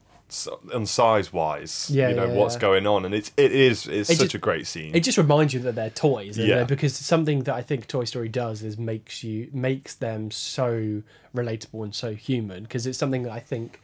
[0.75, 2.61] on size wise, Yeah, you know yeah, what's yeah.
[2.61, 4.95] going on, and it's it is it's It such just- a great scene.
[4.95, 6.63] it just reminds you that they're toys, Yeah.
[6.63, 6.69] it?
[6.69, 11.03] Because something that I think Toy Story does is makes you makes them so
[11.35, 12.63] relatable and so human.
[12.65, 13.81] Because it's something that I think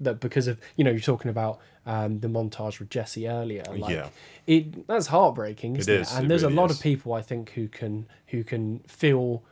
[0.00, 3.92] that because of you know you're talking about um, the montage with Jessie earlier, like
[3.94, 4.08] Yeah.
[4.46, 6.00] it that's heartbreaking, isn't it?
[6.00, 6.76] is, And it there's really a lot is.
[6.78, 9.42] of people I think who can who can feel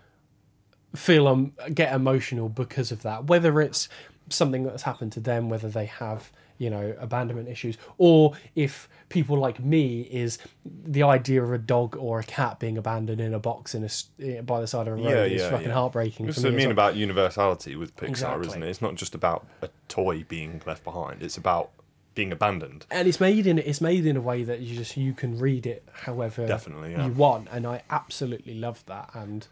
[0.94, 3.88] feel um get emotional because of that whether it's
[4.34, 9.36] something that's happened to them whether they have you know abandonment issues or if people
[9.38, 13.38] like me is the idea of a dog or a cat being abandoned in a
[13.38, 15.74] box in a by the side of a road Yeah, is yeah, fucking yeah.
[15.74, 16.72] heartbreaking It's for me I mean well.
[16.72, 18.46] about universality with Pixar, Exactly.
[18.48, 18.68] isn't it?
[18.68, 21.22] It's not just about a toy being left behind.
[21.22, 21.70] It's about
[22.14, 22.84] being abandoned.
[22.90, 25.66] and it's made in it's made in a way that you just you can read
[25.66, 29.46] it however Definitely, you want and i absolutely love that and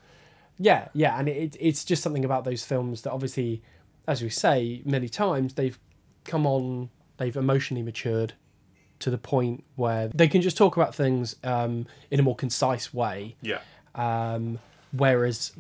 [0.59, 3.63] yeah yeah and it, it's just something about those films that obviously
[4.07, 5.79] as we say many times they've
[6.25, 8.35] come on they've emotionally matured
[8.99, 12.93] to the point where they can just talk about things um, in a more concise
[12.93, 13.61] way Yeah.
[13.95, 14.59] um,
[14.93, 15.53] whereas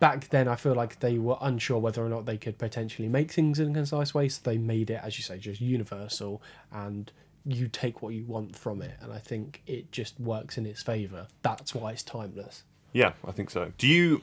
[0.00, 3.30] back then, I feel like they were unsure whether or not they could potentially make
[3.32, 6.42] things in a concise way, so they made it, as you say, just universal,
[6.72, 7.10] and
[7.46, 8.92] you take what you want from it.
[9.00, 11.28] And I think it just works in its favour.
[11.42, 12.64] That's why it's timeless.
[12.92, 13.72] Yeah, I think so.
[13.78, 14.20] Do you?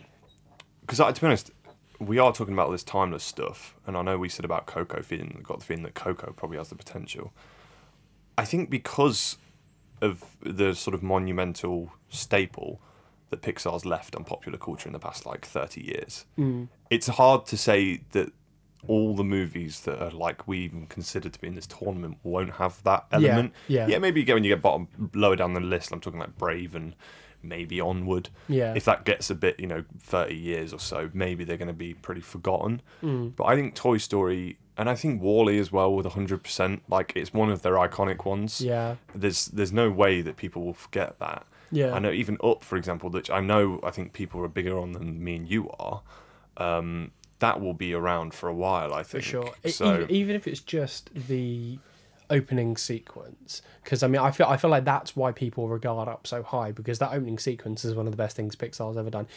[0.82, 1.49] Because to be honest,
[2.01, 5.39] we are talking about this timeless stuff, and I know we said about Coco feeling
[5.43, 7.31] got the feeling that Coco probably has the potential.
[8.37, 9.37] I think because
[10.01, 12.81] of the sort of monumental staple
[13.29, 16.67] that Pixar's left on popular culture in the past like thirty years, mm.
[16.89, 18.31] it's hard to say that
[18.87, 22.53] all the movies that are like we even consider to be in this tournament won't
[22.53, 23.53] have that element.
[23.67, 23.87] yeah.
[23.87, 23.99] yeah.
[23.99, 25.91] Maybe you get when you get bottom lower down the list.
[25.91, 26.95] I'm talking like Brave and
[27.43, 28.29] maybe Onward.
[28.47, 28.73] Yeah.
[28.75, 31.73] If that gets a bit, you know, 30 years or so, maybe they're going to
[31.73, 32.81] be pretty forgotten.
[33.03, 33.35] Mm.
[33.35, 37.33] But I think Toy Story and I think WALL-E as well with 100%, like it's
[37.33, 38.61] one of their iconic ones.
[38.61, 38.95] Yeah.
[39.13, 41.45] There's there's no way that people will forget that.
[41.71, 41.93] Yeah.
[41.93, 44.91] I know even Up, for example, which I know I think people are bigger on
[44.93, 46.01] than me and you are.
[46.57, 49.23] Um, that will be around for a while, I think.
[49.23, 49.53] For sure.
[49.67, 51.79] So even if it's just the
[52.32, 56.25] opening sequence, because I mean, I feel I feel like that's why people regard up
[56.25, 59.27] so high because that opening sequence is one of the best things Pixar's ever done.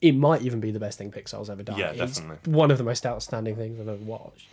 [0.00, 1.78] It might even be the best thing Pixar's ever done.
[1.78, 2.52] Yeah, It's definitely.
[2.52, 4.46] one of the most outstanding things I've ever watched.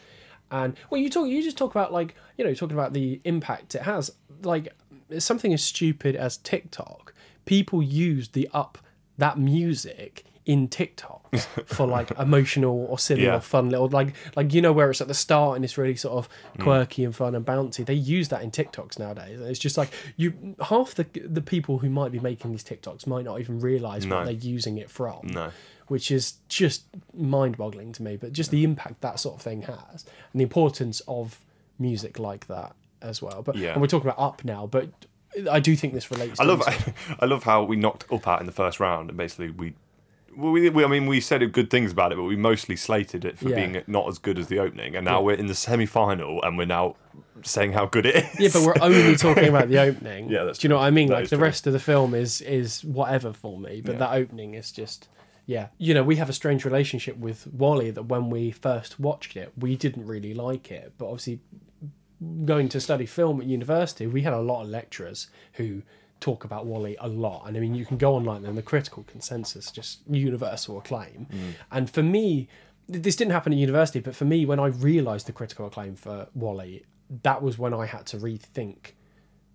[0.52, 3.74] And well, you talk, you just talk about like you know talking about the impact
[3.76, 4.12] it has.
[4.44, 4.74] Like
[5.18, 7.14] something as stupid as TikTok,
[7.46, 8.78] people use the up
[9.18, 13.38] that music in TikToks for like emotional or silly Yeah.
[13.38, 15.96] or fun little like like you know where it's at the start and it's really
[15.96, 16.64] sort of mm.
[16.64, 17.84] quirky and fun and bouncy.
[17.86, 19.40] They use that in TikToks nowadays.
[19.40, 23.26] It's just like you half the the people who might be making these TikToks might
[23.26, 24.18] not even realize No.
[24.18, 25.50] what they're using it from no.
[25.88, 26.84] which is just
[27.14, 28.18] mind-boggling to me.
[28.18, 31.40] But just the impact that sort of thing has, and the importance of
[31.80, 33.42] music like that as well.
[33.42, 33.72] But Yeah.
[33.74, 34.90] and we're talking about up now, but
[35.52, 36.40] I do think this relates.
[36.40, 39.10] I to love also- I love how we knocked up out in the first round
[39.10, 39.74] and basically we
[40.38, 43.26] well, we, we, I mean, we said good things about it, but we mostly slated
[43.26, 43.56] it for Yeah.
[43.56, 44.96] being not as good as the opening.
[44.96, 45.26] And now Yeah.
[45.26, 46.96] we're in the semi-final, and we're now
[47.44, 48.40] saying how good it is.
[48.40, 50.30] Yeah, but we're only talking about the opening.
[50.30, 51.10] Yeah, that's Do you know what I mean?
[51.10, 51.44] That like the true.
[51.46, 54.00] rest of the film is is whatever for me, but Yeah.
[54.00, 55.08] that opening is just
[55.48, 55.68] yeah.
[55.78, 59.52] You know, we have a strange relationship with WALL-E that when we first watched it,
[59.58, 61.40] we didn't really like it, but obviously
[62.46, 65.84] going to study film at university, we had a lot of lecturers who
[66.26, 67.48] talk about WALL-E a lot.
[67.48, 71.28] And I mean, you can go online and the critical consensus just universal acclaim.
[71.72, 72.48] And for me,
[72.88, 76.28] this didn't happen at university, but for me, when I realised the critical acclaim for
[76.34, 76.84] WALL-E,
[77.24, 78.94] that was when I had to rethink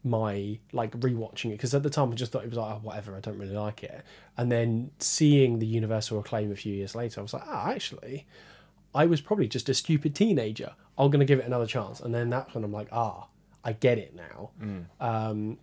[0.03, 2.81] my like rewatching it because at the time I just thought it was like oh,
[2.83, 4.03] whatever I don't really like it.
[4.39, 8.27] And then seeing the universal acclaim a few years later I was like ah actually
[8.95, 10.71] I was probably just a stupid teenager.
[10.97, 12.01] I'm gonna give it another chance.
[12.01, 13.27] And then that's when I'm like ah
[13.63, 14.51] I get it now.
[15.01, 15.59] Um,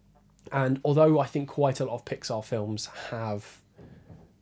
[0.51, 3.61] and although I think quite a lot of Pixar films have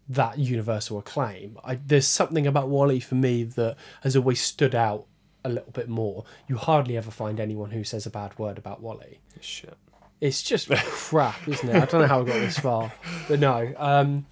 [0.07, 5.07] that universal acclaim I, there's something about WALL-E for me that has always stood out
[5.43, 8.81] a little bit more you hardly ever find anyone who says a bad word about
[8.81, 9.77] WALL-E Shit.
[10.21, 11.75] it's just crap, isn't it?
[11.75, 12.91] I don't know how I got this far,
[13.27, 13.73] but no.
[13.77, 14.25] Um,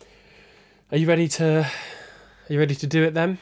[0.92, 1.62] are you ready to?
[1.62, 3.40] Are you ready to do it then?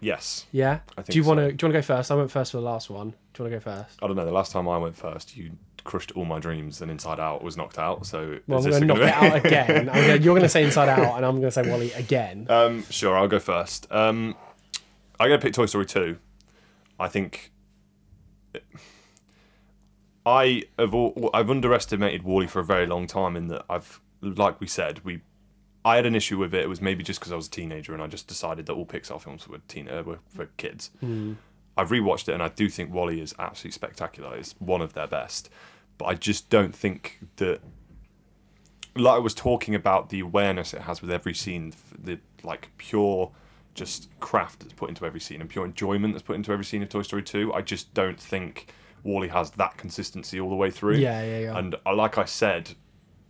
[0.00, 0.46] Yes.
[0.52, 0.80] Yeah.
[0.96, 1.52] I think do you want to?
[1.52, 2.10] Do you want to go first?
[2.10, 3.10] I went first for the last one.
[3.10, 3.98] Do you want to go first?
[4.02, 4.24] I don't know.
[4.24, 5.52] The last time I went first, you
[5.84, 8.06] crushed all my dreams, and Inside Out was knocked out.
[8.06, 9.88] So Well, I'm going to knock it out again.
[9.88, 12.46] I'm gonna, you're going to say Inside Out, and I'm going to say WALL-E again.
[12.48, 13.90] Um, sure, I'll go first.
[13.90, 14.34] Um,
[15.18, 16.16] I'm going to pick Toy Story 2.
[16.98, 17.50] I think
[20.26, 24.60] I have all, I've underestimated WALL-E for a very long time in that I've like
[24.60, 25.20] we said we
[25.82, 26.62] I had an issue with it.
[26.64, 28.84] It was maybe just because I was a teenager and I just decided that all
[28.84, 30.90] Pixar films were teen uh, were for kids.
[31.80, 34.36] I've rewatched it and I do think WALL-E is absolutely spectacular.
[34.36, 35.48] It's one of their best,
[35.98, 37.60] but I just don't think that
[38.96, 43.30] like I was talking about the awareness it has with every scene, the like pure
[43.74, 46.82] just craft that's put into every scene and pure enjoyment that's put into every scene
[46.82, 47.54] of Toy Story 2.
[47.54, 48.72] I just don't think
[49.04, 50.96] WALL-E has that consistency all the way through.
[50.96, 51.58] Yeah, yeah, yeah.
[51.58, 52.72] And uh, like I said,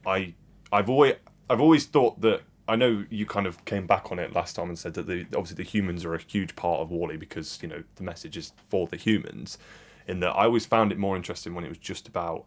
[0.05, 0.35] I
[0.73, 1.15] I've always
[1.49, 4.69] I've always thought that I know you kind of came back on it last time
[4.69, 7.69] and said that the obviously the humans are a huge part of WALL-E because you
[7.69, 9.59] know the message is for the humans.
[10.07, 12.47] In that I always found it more interesting when it was just about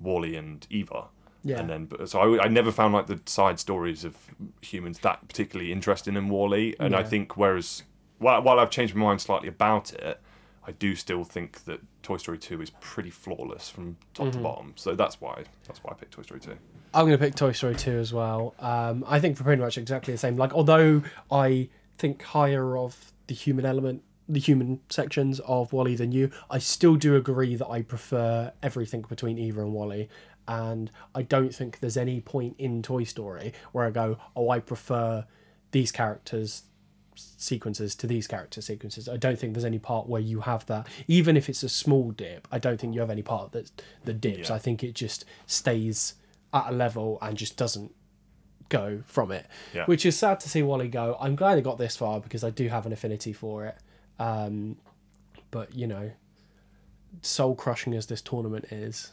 [0.00, 1.06] WALL-E and Eva.
[1.42, 1.60] Yeah.
[1.60, 4.16] And then, so I, I never found like the side stories of
[4.60, 6.74] humans that particularly interesting in WALL-E.
[6.80, 7.84] And I think whereas
[8.18, 10.20] while, while I've changed my mind slightly about it,
[10.66, 14.36] I do still think that Toy Story Two is pretty flawless from top Mm-hmm.
[14.38, 14.72] to bottom.
[14.76, 16.56] So that's why that's why I picked Toy Story Two.
[16.94, 18.54] I'm going to pick Toy Story 2 as well.
[18.58, 20.36] Um, I think for pretty much exactly the same.
[20.36, 26.12] Like, although I think higher of the human element, the human sections of WALL-E than
[26.12, 30.08] you, I still do agree that I prefer everything between Eva and WALL-E.
[30.48, 34.60] And I don't think there's any point in Toy Story where I go, oh, I
[34.60, 35.26] prefer
[35.72, 36.62] these characters
[37.16, 39.08] sequences to these character sequences.
[39.08, 40.86] I don't think there's any part where you have that.
[41.08, 43.70] Even if it's a small dip, I don't think you have any part that
[44.04, 44.48] that dips.
[44.48, 44.54] Yeah.
[44.54, 46.14] I think it just stays
[46.52, 47.94] at a level and just doesn't
[48.68, 49.46] go from it.
[49.74, 49.84] Yeah.
[49.86, 51.16] Which is sad to see WALL-E go.
[51.20, 53.76] I'm glad I got this far because I do have an affinity for it.
[54.18, 54.76] Um,
[55.50, 56.10] but you know,
[57.22, 59.12] soul crushing as this tournament is,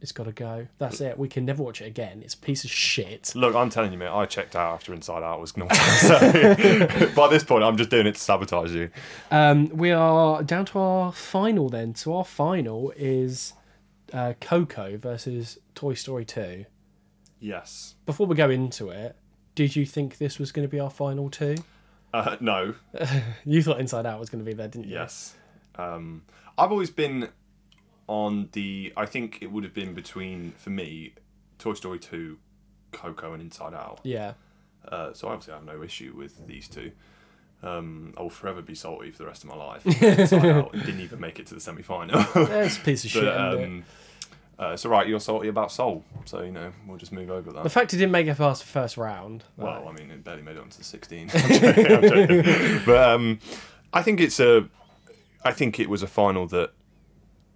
[0.00, 0.66] it's got to go.
[0.78, 1.18] That's it.
[1.18, 2.22] We can never watch it again.
[2.24, 3.32] It's a piece of shit.
[3.34, 7.28] Look, I'm telling you, mate, I checked out after Inside Out was to So by
[7.28, 8.90] this point, I'm just doing it to sabotage you.
[9.30, 11.94] Um, we are down to our final then.
[11.94, 13.52] So our final is
[14.12, 16.64] uh, Coco versus Toy Story 2.
[17.40, 17.94] Yes.
[18.06, 19.16] Before we go into it,
[19.54, 21.56] did you think this was going to be our final two?
[22.12, 22.74] Uh, no.
[23.44, 24.94] You thought Inside Out was going to be there, didn't you?
[24.94, 25.34] Yes.
[25.76, 26.22] Um,
[26.58, 27.28] I've always been
[28.10, 28.92] on the.
[28.96, 31.14] I think it would have been between for me,
[31.58, 32.38] Toy Story Two,
[32.90, 34.00] Coco, and Inside Out.
[34.02, 34.32] Yeah.
[34.86, 36.90] Uh, so obviously I have no issue with these two.
[37.62, 39.86] Um, I will forever be salty for the rest of my life.
[40.02, 42.22] Inside Out didn't even make it to the semi final.
[42.34, 43.22] That's a piece of shit.
[43.24, 43.84] but um,
[44.58, 45.06] uh, all right.
[45.06, 47.62] You're salty about Soul, so you know we'll just move over that.
[47.62, 49.44] the fact it didn't make it past the first round.
[49.56, 51.30] Well, I mean, it barely made it onto the 16.
[51.34, 52.82] I'm joking, I'm joking.
[52.84, 53.38] But um,
[53.92, 54.68] I think it's a.
[55.44, 56.72] I think it was a final that.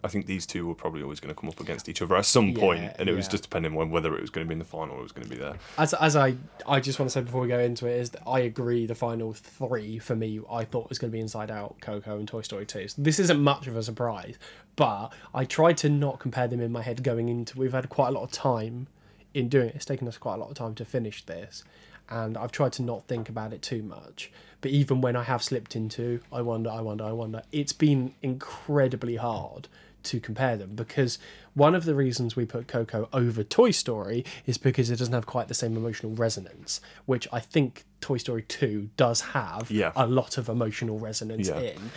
[0.05, 2.27] I think these two were probably always going to come up against each other at
[2.27, 4.59] some Yeah, and it was just depending on whether it was going to be in
[4.59, 5.55] the final or it was going to be there.
[5.79, 6.37] as as I
[6.67, 8.95] I just want to say before we go into it is that I agree the
[8.95, 12.43] final three for me I thought was going to be Inside Out, Coco, and Toy
[12.43, 12.89] Story 2.
[12.89, 14.37] So this isn't much of a surprise,
[14.77, 17.59] but I tried to not compare them in my head going into.
[17.59, 18.89] We've had quite a lot of time
[19.33, 19.75] in doing it.
[19.75, 21.65] It's taken us quite a lot of time to finish this,
[22.11, 24.31] and I've tried to not think about it too much.
[24.61, 28.15] But even when I have slipped into, I wonder, I wonder, I wonder, it's been
[28.23, 29.69] incredibly hard
[30.05, 31.19] to compare them because
[31.55, 35.27] one of the reasons we put Coco over Toy Story is because it doesn't have
[35.27, 39.93] quite the same emotional resonance, which I think Toy Story 2 does have Yeah.
[39.97, 41.61] a lot of emotional resonance Yeah.
[41.61, 41.91] in.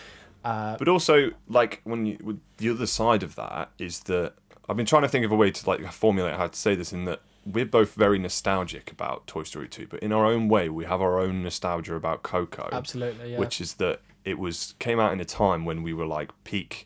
[0.43, 4.33] Uh, but also, like when you the other side of that is that
[4.69, 6.93] I've been trying to think of a way to like formulate how to say this
[6.93, 10.67] in that we're both very nostalgic about Toy Story 2, but in our own way,
[10.67, 12.67] we have our own nostalgia about Coco.
[12.73, 13.39] Absolutely, yeah.
[13.39, 16.85] Which is that it was came out in a time when we were like peak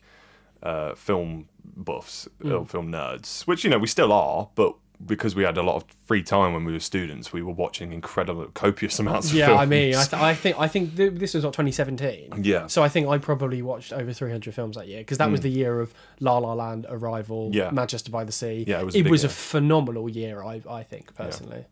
[0.62, 2.62] uh, film buffs, Mm.
[2.62, 5.74] uh, film nerds, which you know we still are, but because we had a lot
[5.74, 9.38] of free time when we were students, we were watching incredible, copious amounts of films.
[9.40, 9.60] Yeah, films.
[9.60, 12.44] I mean, I, th- I think I think th- this was what 2017.
[12.44, 12.68] Yeah.
[12.68, 15.48] So I think I probably watched over 300 films that year because that was the
[15.48, 17.54] year of La La Land, Arrival, Hmm.
[17.54, 17.70] Yeah.
[17.72, 18.64] Manchester by the Sea.
[18.66, 20.42] Yeah, it was a it big was a phenomenal year.
[20.44, 21.64] I I think personally.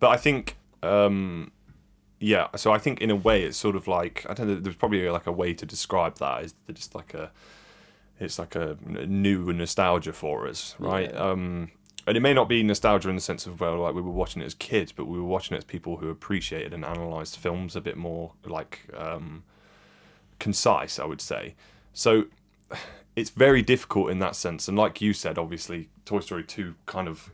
[0.00, 1.52] But I think, um,
[2.20, 2.46] yeah.
[2.56, 4.54] So I think in a way, it's sort of like I don't know.
[4.56, 6.44] There's probably like a way to describe that.
[6.44, 7.30] Is just like a,
[8.22, 11.10] it's like a new nostalgia for us, right?
[11.12, 11.30] Yeah.
[11.30, 11.70] Um,
[12.06, 14.42] and it may not be nostalgia in the sense of well, like we were watching
[14.42, 17.76] it as kids, but we were watching it as people who appreciated and analysed films
[17.76, 19.44] a bit more like um,
[20.38, 21.54] concise, I would say.
[21.92, 22.24] So
[23.16, 24.68] it's very difficult in that sense.
[24.68, 27.30] And like you said, obviously, Toy Story 2 kind of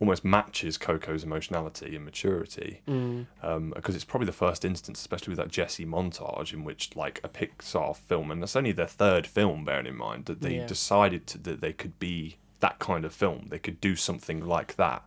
[0.00, 2.82] almost matches Coco's emotionality and maturity.
[2.86, 7.20] Um, because it's probably the first instance, especially with that Jessie montage, in which, like,
[7.22, 10.66] a Pixar film, and that's only their third film, bearing in mind, that they Yeah.
[10.66, 13.46] decided to, that they could be that kind of film.
[13.50, 15.04] They could do something like that.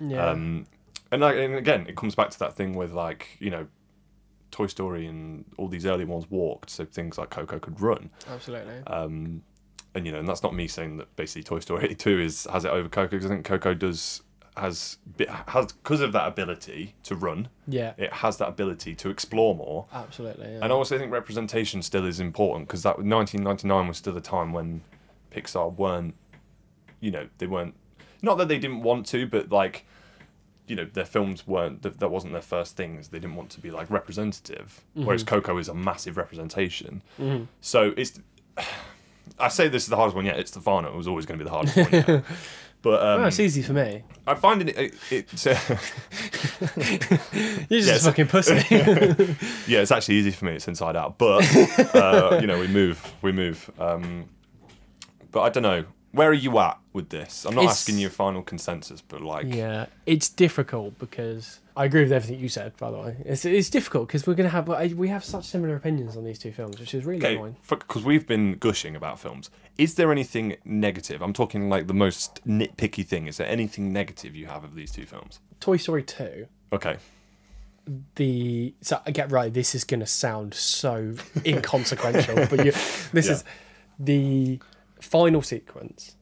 [0.00, 0.30] Yeah.
[0.30, 0.66] Um,
[1.12, 3.66] and, like, and again, it comes back to that thing with like you know,
[4.50, 8.10] Toy Story and all these early ones walked, so things like Coco could run.
[8.28, 8.78] Absolutely.
[8.86, 9.42] Um,
[9.96, 12.64] and you know, and that's not me saying that basically Toy Story 82 is has
[12.64, 14.22] it over Coco because I think Coco does
[14.56, 14.98] has
[15.48, 17.48] has because of that ability to run.
[17.66, 17.94] yeah.
[17.96, 19.86] It has that ability to explore more.
[19.92, 20.48] Absolutely.
[20.52, 20.60] Yeah.
[20.62, 24.52] And I also think representation still is important because that 1999 was still a time
[24.52, 24.82] when
[25.30, 26.14] Pixar weren't,
[27.00, 27.74] you know, they weren't.
[28.22, 29.86] Not that they didn't want to, but like,
[30.66, 31.82] you know, their films weren't.
[31.82, 33.08] That, that wasn't their first things.
[33.08, 34.84] They didn't want to be like representative.
[34.94, 35.34] Whereas mm-hmm.
[35.36, 37.02] Coco is a massive representation.
[37.18, 37.44] Mm-hmm.
[37.60, 38.20] So it's.
[39.38, 40.38] I say this is the hardest one yet.
[40.38, 40.92] It's the final.
[40.92, 42.24] It was always going to be the hardest one yet.
[42.82, 44.04] But um, Oh, it's easy for me.
[44.28, 44.68] I find it.
[44.78, 45.58] it it's, uh,
[47.68, 48.02] You're just Yes.
[48.02, 48.54] a fucking pussy.
[49.66, 50.52] Yeah, it's actually easy for me.
[50.52, 51.42] It's inside out, but
[51.96, 53.68] uh, you know, we move, we move.
[53.78, 54.28] Um,
[55.32, 55.84] but I don't know.
[56.16, 57.44] Where are you at with this?
[57.44, 61.84] I'm not It's- asking you a final consensus, but like, Yeah, it's difficult because I
[61.84, 62.76] agree with everything you said.
[62.78, 66.16] By the way, it's it's difficult because we're gonna have we have such similar opinions
[66.16, 67.56] on these two films, which is really okay, annoying.
[67.68, 69.50] because we've been gushing about films.
[69.78, 71.20] Is there anything negative?
[71.20, 73.26] I'm talking like the most nitpicky thing.
[73.26, 75.40] Is there anything negative you have of these two films?
[75.60, 76.46] Toy Story two.
[76.72, 76.96] Okay.
[78.16, 79.52] The so I get right.
[79.52, 81.14] This is gonna sound so
[81.44, 82.72] inconsequential, but you,
[83.12, 83.32] this Yeah.
[83.32, 83.44] is
[84.00, 84.58] the
[85.00, 86.16] final sequence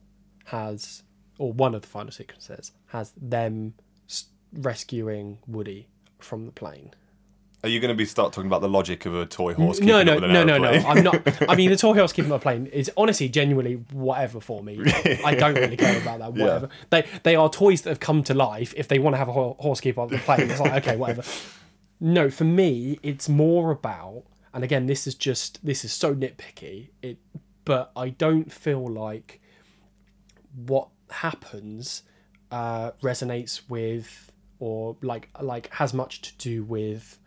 [0.45, 1.03] has
[1.37, 3.73] or one of the final sequences has them
[4.53, 5.87] rescuing Woody
[6.19, 6.93] from the plane.
[7.63, 9.79] Are you going to be start talking about the logic of a toy horse?
[9.79, 10.87] No, keeping no, up with an no, no, no.
[10.87, 11.49] I'm not.
[11.49, 14.79] I mean, the toy horse keeping up a plane is honestly, genuinely, whatever for me.
[15.25, 16.33] I don't really care about that.
[16.39, 16.69] Whatever.
[16.91, 18.73] They they are toys that have come to life.
[18.77, 20.95] If they want to have a ho- horse keep up the plane, it's like okay,
[20.95, 21.23] whatever.
[21.99, 24.25] No, for me, it's more about.
[24.53, 26.89] And again, this is just this is so nitpicky.
[27.01, 27.17] It,
[27.65, 29.41] but I don't feel like
[30.55, 32.03] what happens
[32.51, 37.19] uh, resonates with or like like has much to do with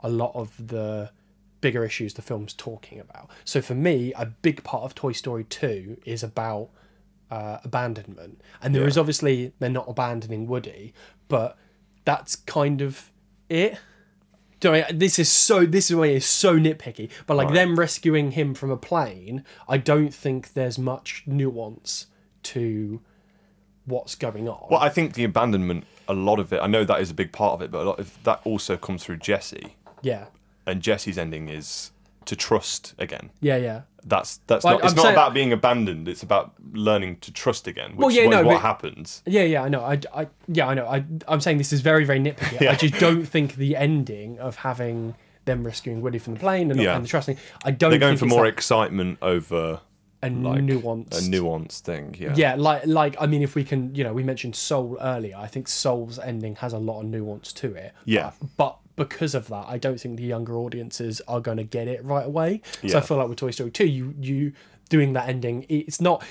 [0.00, 1.10] a lot of the
[1.60, 3.28] bigger issues the film's talking about.
[3.44, 6.70] So for me, a big part of Toy Story 2 is about
[7.30, 8.40] uh, abandonment.
[8.62, 8.88] And there Yeah.
[8.88, 10.94] is obviously, they're not abandoning Woody,
[11.28, 11.58] but
[12.06, 13.10] that's kind of
[13.50, 13.78] it.
[14.60, 17.54] Do I, this is so this is why it's so nitpicky, but like Right.
[17.54, 22.06] them rescuing him from a plane, I don't think there's much nuance
[22.44, 23.00] to
[23.86, 24.66] what's going on.
[24.70, 27.32] Well, I think the abandonment, a lot of it, I know that is a big
[27.32, 29.76] part of it, but a lot of that also comes through Jessie.
[30.02, 30.26] yeah,
[30.66, 31.90] And Jessie's ending is
[32.30, 33.30] to trust again.
[33.40, 33.82] yeah, yeah.
[34.04, 34.84] That's that's Well, not.
[34.84, 36.08] It's I'm not saying- about being abandoned.
[36.08, 39.22] It's about learning to trust again, which Well, yeah, was no, what but- happens.
[39.26, 39.82] Yeah, yeah, I know.
[39.82, 40.86] I, I yeah, I know.
[40.86, 42.60] I, I'm saying this is very, very nitpicky.
[42.62, 42.72] Yeah.
[42.72, 45.14] I just don't think the ending of having
[45.44, 46.96] them rescuing Woody from the plane and, Yeah.
[46.96, 47.36] and the trusting.
[47.64, 47.90] I don't.
[47.90, 49.80] They're going think for it's more that- excitement over
[50.22, 51.18] a like nuance.
[51.18, 52.14] a nuanced thing.
[52.18, 52.34] Yeah.
[52.36, 55.36] Yeah, like like I mean, if we can, you know, we mentioned Soul earlier.
[55.36, 57.92] I think Soul's ending has a lot of nuance to it.
[58.06, 58.32] Yeah.
[58.56, 58.76] But
[59.08, 62.26] because of that, I don't think the younger audiences are going to get it right
[62.26, 62.60] away.
[62.86, 64.52] So I feel like with Toy Story 2, you you
[64.88, 66.22] doing that ending, it's not.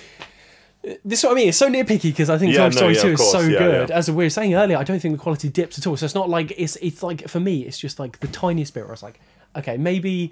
[1.03, 1.49] This is what I mean.
[1.49, 3.59] It's so nitpicky because I think Yeah, Toy no, Story yeah, 2 is so yeah,
[3.59, 3.89] good.
[3.89, 3.95] yeah.
[3.95, 5.97] As we were saying earlier, I don't think the quality dips at all.
[5.97, 8.85] So it's not like it's it's like for me, it's just like the tiniest bit
[8.85, 9.19] where it's like,
[9.57, 10.31] okay, maybe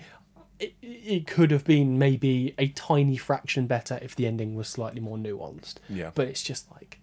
[0.60, 5.02] it, it could have been maybe a tiny fraction better if the ending was slightly
[5.02, 5.76] more nuanced.
[5.90, 6.12] Yeah.
[6.16, 7.00] But it's just like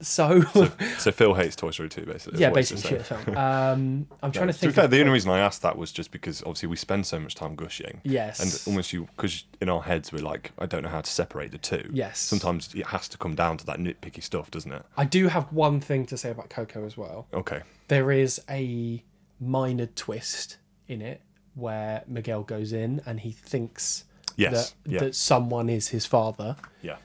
[0.00, 0.42] t- so.
[0.98, 2.40] So Phil hates Toy Story 2, basically.
[2.40, 3.36] yeah, basically shit film.
[3.36, 4.72] Um, I'm trying to To think.
[4.72, 7.18] be fair, the only reason I asked that was just because obviously we spend so
[7.20, 8.00] much time gushing.
[8.04, 8.40] Yes.
[8.40, 11.52] And almost you, because in our heads we're like, I don't know how to separate
[11.52, 11.88] the two.
[11.92, 12.18] Yes.
[12.18, 14.82] Sometimes it has to come down to that nitpicky stuff, doesn't it?
[14.96, 17.26] I do have one thing to say about Coco as well.
[17.32, 17.62] Okay.
[17.88, 19.02] There is a
[19.40, 21.22] minor twist in it
[21.54, 24.04] where Miguel goes in and he thinks
[24.36, 24.70] Yes.
[24.84, 24.98] that, yeah.
[25.00, 26.56] that someone is his father.
[26.82, 26.96] yeah.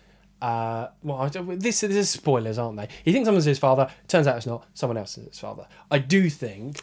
[0.42, 2.88] Uh, well, I don't, this, this is spoilers, aren't they?
[3.04, 3.90] He thinks someone's his father.
[4.08, 4.68] Turns out it's not.
[4.74, 5.68] Someone else is his father.
[5.90, 6.82] I do think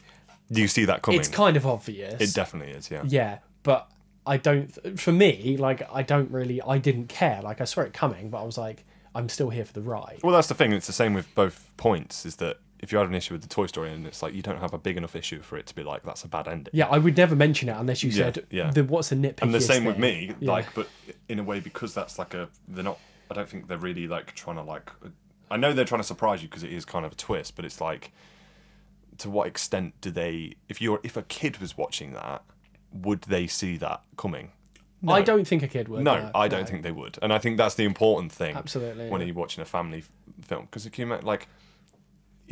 [0.50, 1.20] Do you see that coming?
[1.20, 2.20] it's kind of obvious.
[2.20, 2.90] it definitely is.
[2.90, 3.02] Yeah.
[3.06, 3.90] Yeah, but
[4.26, 4.98] I don't.
[4.98, 6.60] For me, like I don't really.
[6.62, 7.40] I didn't care.
[7.42, 8.84] Like I saw it coming, but I was like,
[9.14, 10.20] I'm still here for the ride.
[10.24, 10.72] Well, that's the thing.
[10.72, 12.24] It's the same with both points.
[12.26, 14.42] Is that if you had an issue with the Toy Story, and it's like you
[14.42, 16.72] don't have a big enough issue for it to be like that's a bad ending.
[16.72, 18.70] Yeah, I would never mention it unless you Yeah, said yeah.
[18.70, 19.42] the what's the nitpick.
[19.42, 20.50] and the same with me Yeah.
[20.52, 20.88] like but
[21.28, 22.98] in a way because that's like a they're not
[23.32, 24.90] i don't think they're really like trying to like
[25.50, 27.64] i know they're trying to surprise you because it is kind of a twist but
[27.64, 28.12] it's like
[29.18, 32.42] to what extent do they if you're if a kid was watching that
[32.92, 34.50] would they see that coming
[35.08, 36.04] I don't think a kid would.
[36.04, 38.54] no, I don't think they would, and I think that's the important thing.
[38.54, 39.26] Absolutely, when yeah.
[39.26, 40.10] you're watching a family f-
[40.42, 41.48] film, because if you ima- like,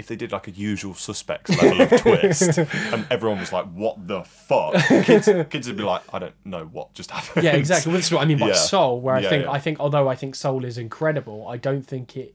[0.01, 2.59] if they did like a usual suspects level of twist,
[2.93, 4.75] and everyone was like, "What the fuck?"
[5.05, 7.93] Kids, kids would be like, "I don't know what just happened." Yeah, exactly.
[7.93, 8.55] This is what I mean by Yeah.
[8.55, 9.53] Soul, where I Yeah, think yeah.
[9.53, 12.35] I think although I think Soul is incredible, I don't think it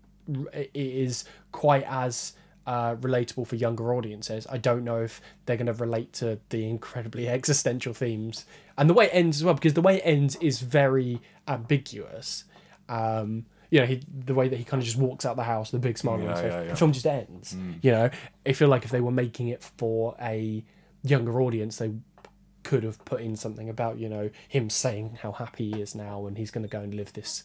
[0.53, 2.33] it is quite as
[2.65, 4.47] uh, relatable for younger audiences.
[4.49, 8.45] I don't know if they're going to relate to the incredibly existential themes
[8.77, 12.45] and the way it ends as well, because the way it ends is very ambiguous.
[12.89, 15.71] Um, you know, he, the way that he kind of just walks out the house,
[15.71, 16.51] the big smile on his face.
[16.51, 16.69] yeah, yeah.
[16.69, 17.55] The film just ends.
[17.81, 18.09] You know,
[18.45, 20.63] I feel like if they were making it for a
[21.03, 21.91] younger audience, they
[22.63, 26.25] could have put in something about you know him saying how happy he is now
[26.25, 27.43] and he's going to go and live this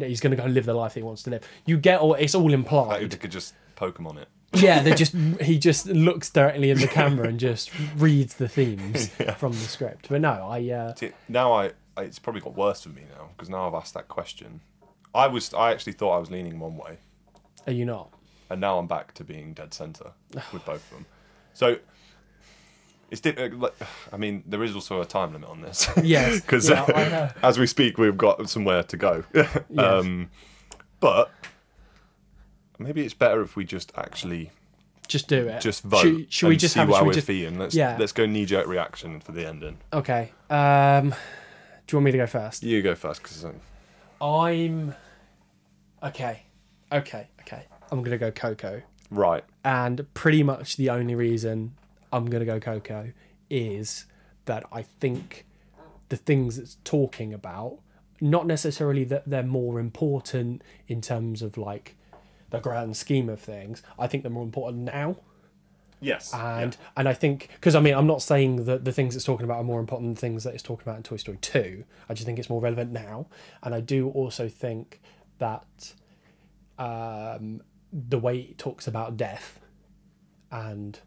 [0.00, 2.00] he's going to go and live the life that he wants to live you get
[2.00, 4.28] all it's all like, implied they could just Pokemon it.
[4.54, 9.08] yeah they just he just looks directly in the camera and just reads the themes
[9.36, 12.88] from the script but no i uh See, now I it's probably got worse for
[12.88, 14.60] me now because now I've asked that question.
[15.14, 16.98] I was I actually thought I was leaning one way,
[17.66, 18.10] are you not
[18.50, 20.10] and now I'm back to being dead center
[20.52, 21.06] with both of them.
[21.54, 21.76] So
[23.10, 23.68] It's di- uh,
[24.12, 25.88] I mean, there is also a time limit on this.
[26.02, 27.30] Yes, because yeah, know.
[27.48, 29.24] as we speak, we've got somewhere to go.
[29.78, 30.30] um,
[31.00, 31.30] but
[32.78, 34.50] maybe it's better if we just actually
[35.06, 35.60] Just do it.
[35.60, 36.88] just vote Should, should we just see have?
[36.88, 37.58] we we're just, feeling.
[37.58, 37.96] Let's Yeah.
[37.98, 39.78] let's go knee jerk reaction for the ending.
[39.92, 40.32] okay.
[40.50, 41.10] Um,
[41.86, 42.62] do you want me to go first?
[42.62, 43.44] You go first because
[44.20, 44.94] I'm.
[46.04, 46.42] Okay.
[46.92, 47.26] Okay.
[47.40, 47.62] Okay.
[47.90, 48.82] I'm gonna go Coco.
[49.10, 49.44] right.
[49.64, 51.74] and pretty much the only reason
[52.12, 53.12] I'm gonna go Coco
[53.50, 54.06] is
[54.46, 55.46] that I think
[56.08, 57.78] the things it's talking about,
[58.20, 61.96] not necessarily that they're more important in terms of like
[62.50, 63.82] the grand scheme of things.
[63.98, 65.16] I think they're more important now,
[66.00, 66.32] Yes.
[66.34, 69.44] and and I think because I mean I'm not saying that the things it's talking
[69.44, 71.84] about are more important than things that it's talking about in Toy Story Two.
[72.08, 73.26] I just think it's more relevant now,
[73.62, 75.00] and I do also think
[75.38, 75.94] that
[76.78, 77.62] um,
[77.92, 79.60] the way it talks about death
[80.50, 80.98] and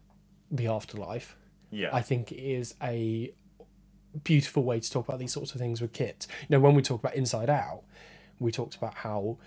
[0.50, 1.36] the afterlife,
[1.70, 1.90] yeah.
[1.92, 3.32] I think is a
[4.24, 6.26] beautiful way to talk about these sorts of things with kids.
[6.42, 7.82] You know, when we talk about Inside Out,
[8.38, 9.38] we talked about how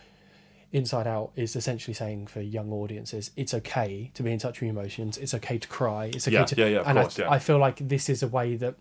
[0.71, 4.67] Inside Out is essentially saying for young audiences, it's okay to be in touch with
[4.67, 5.17] your emotions.
[5.17, 6.05] It's okay to cry.
[6.05, 7.32] It's okay Yeah, to yeah, yeah, of and course, I, yeah.
[7.32, 8.75] I feel like this is a way that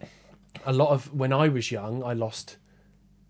[0.65, 2.57] a lot of when I was young, I lost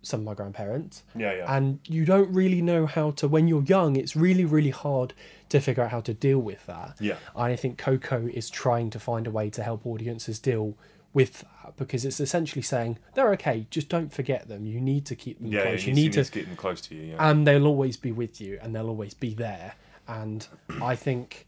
[0.03, 1.35] some of my grandparents yeah.
[1.35, 1.57] Yeah.
[1.57, 5.13] and you don't really know how to when you're young it's really really hard
[5.51, 7.17] to figure out how to deal with that Yeah.
[7.37, 10.75] i think coco is trying to find a way to help audiences deal
[11.13, 15.17] with that because it's essentially saying they're okay just don't forget them you need to
[15.17, 15.63] keep them yeah.
[15.63, 17.03] close you you need, need to, to get them close to you.
[17.13, 17.31] Yeah.
[17.31, 19.75] and they'll always be with you and they'll always be there
[20.09, 20.47] and
[20.83, 21.47] i think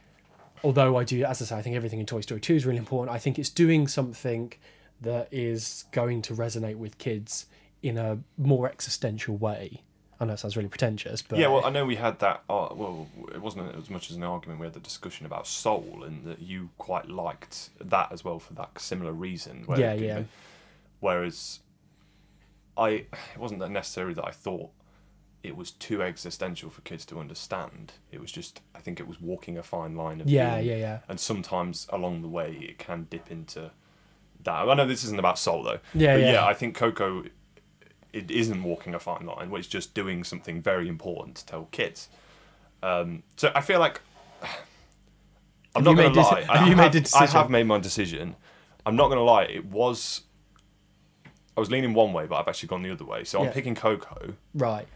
[0.64, 2.78] although i do as i say i think everything in toy story 2 is really
[2.78, 4.52] important i think it's doing something
[5.00, 7.46] that is going to resonate with kids
[7.82, 9.82] in a more existential way
[10.20, 12.42] i know it sounds really pretentious but Yeah, well, I know we had that.
[12.48, 14.60] Uh, well, it wasn't as much as an argument.
[14.60, 18.52] We had the discussion about soul, and that you quite liked that as well for
[18.54, 19.64] that similar reason.
[19.76, 20.20] Yeah, yeah.
[20.20, 20.26] be-
[21.00, 21.58] Whereas,
[22.76, 22.88] I
[23.34, 24.70] it wasn't that necessarily that I thought
[25.42, 27.94] it was too existential for kids to understand.
[28.12, 30.76] It was just I think it was walking a fine line of yeah being- yeah
[30.76, 33.72] yeah and sometimes along the way it can dip into
[34.44, 34.68] that.
[34.68, 35.80] I know this isn't about soul though.
[35.94, 36.32] Yeah, but yeah.
[36.34, 36.46] yeah.
[36.46, 37.24] I think Coco,
[38.12, 39.50] it isn't walking a fine line.
[39.50, 42.08] Where it's just doing something very important to tell kids.
[42.82, 44.00] Um, so I feel like
[45.74, 46.40] I'm Have not going to lie.
[46.42, 47.28] have I, you made have, a I decision?
[47.28, 48.36] have made my decision.
[48.84, 49.44] I'm not going to lie.
[49.44, 50.22] It was.
[51.56, 53.24] I was leaning one way, but I've actually gone the other way.
[53.24, 53.48] So Yeah.
[53.48, 54.34] I'm picking Coco.
[54.54, 54.86] right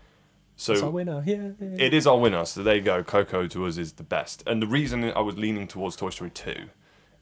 [0.56, 1.84] So it's our winner yeah, yeah, yeah.
[1.84, 3.02] it is our winner, so there you go.
[3.04, 4.42] Coco to us is the best.
[4.46, 6.54] And the reason I was leaning towards Toy Story 2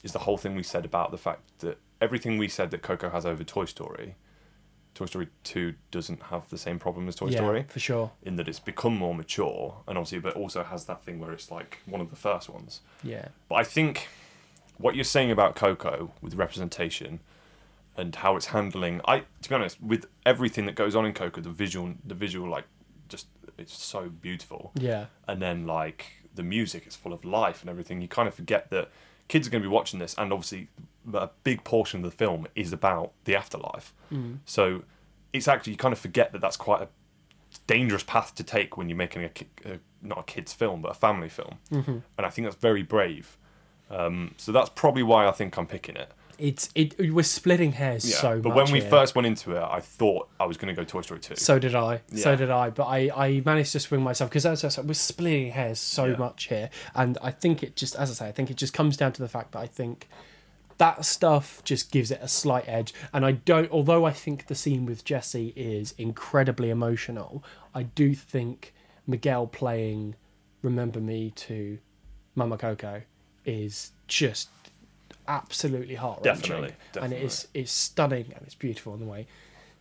[0.03, 3.09] is the whole thing we said about the fact that everything we said that Coco
[3.09, 4.15] has over Toy Story,
[4.95, 8.11] Toy Story 2 doesn't have the same problem as Toy yeah, Story, for sure.
[8.23, 11.51] in that it's become more mature, and obviously, but also has that thing where it's
[11.51, 12.81] like one of the first ones.
[13.03, 13.27] yeah.
[13.49, 14.07] But I think
[14.77, 17.19] what you're saying about Coco with representation
[17.97, 21.41] and how it's handling, I to be honest, with everything that goes on in Coco,
[21.41, 22.65] the visual, the visual, like,
[23.09, 23.27] just
[23.57, 24.71] it's so beautiful.
[24.75, 25.05] Yeah.
[25.27, 28.01] And then like the music is full of life and everything.
[28.01, 28.91] You kind of forget that
[29.27, 30.67] kids are going to be watching this and obviously
[31.13, 33.93] a big portion of the film is about the afterlife
[34.45, 34.83] so
[35.33, 36.87] it's actually you kind of forget that that's quite a
[37.67, 39.29] dangerous path to take when you're making a,
[39.69, 43.37] a not a kids film but a family film and i think that's very brave
[43.89, 48.09] um, so that's probably why i think i'm picking it it's it we're splitting hairs
[48.09, 48.17] yeah.
[48.17, 48.89] so but when we here.
[48.89, 51.59] first went into it i thought i was going to go toy story 2 So
[51.59, 52.01] did I.
[52.13, 52.71] So did I.
[52.71, 56.05] But I, I managed to swing myself because as I said, we're splitting hairs so
[56.05, 56.17] Yeah.
[56.17, 58.97] much here, and I think it just, as I say, I think it just comes
[58.97, 60.09] down to the fact that I think
[60.77, 62.93] that stuff just gives it a slight edge.
[63.13, 68.13] And I don't, although I think the scene with Jessie is incredibly emotional, I do
[68.13, 68.73] think
[69.07, 70.15] Miguel playing
[70.61, 71.77] "Remember Me" to
[72.35, 73.01] Mama Coco
[73.45, 74.49] is just
[75.27, 79.27] absolutely heart wrenching, Definitely, and it's it's stunning and it's beautiful in the way.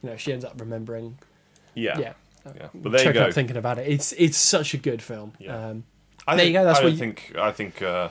[0.02, 1.18] You know, she ends up remembering
[1.74, 2.12] yeah yeah.
[2.54, 3.88] yeah but there you go up thinking about it.
[3.88, 5.32] It's it's such a good film.
[5.38, 5.68] Yeah.
[5.70, 5.84] Um,
[6.26, 7.32] I There you go, that's I what you- think.
[7.38, 7.82] I think.
[7.82, 8.08] Uh,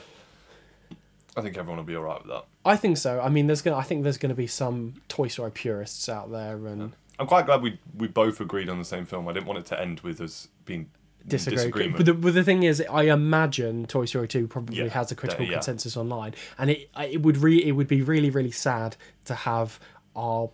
[1.36, 2.46] I think everyone will be all right with that.
[2.66, 3.20] I think so.
[3.20, 3.78] I mean, there's gonna.
[3.78, 7.62] I think there's gonna be some Toy Story purists out there and I'm quite glad
[7.62, 9.28] we we both agreed on the same film.
[9.28, 10.90] I didn't want it to end with us being
[11.22, 11.56] in disagree.
[11.58, 11.98] disagreement.
[11.98, 15.16] But the, but the thing is, I imagine Toy Story Two probably Yeah, has a
[15.16, 15.58] critical yeah, yeah.
[15.58, 18.96] consensus online, and it it would re it would be really really sad
[19.26, 19.80] to have
[20.16, 20.50] our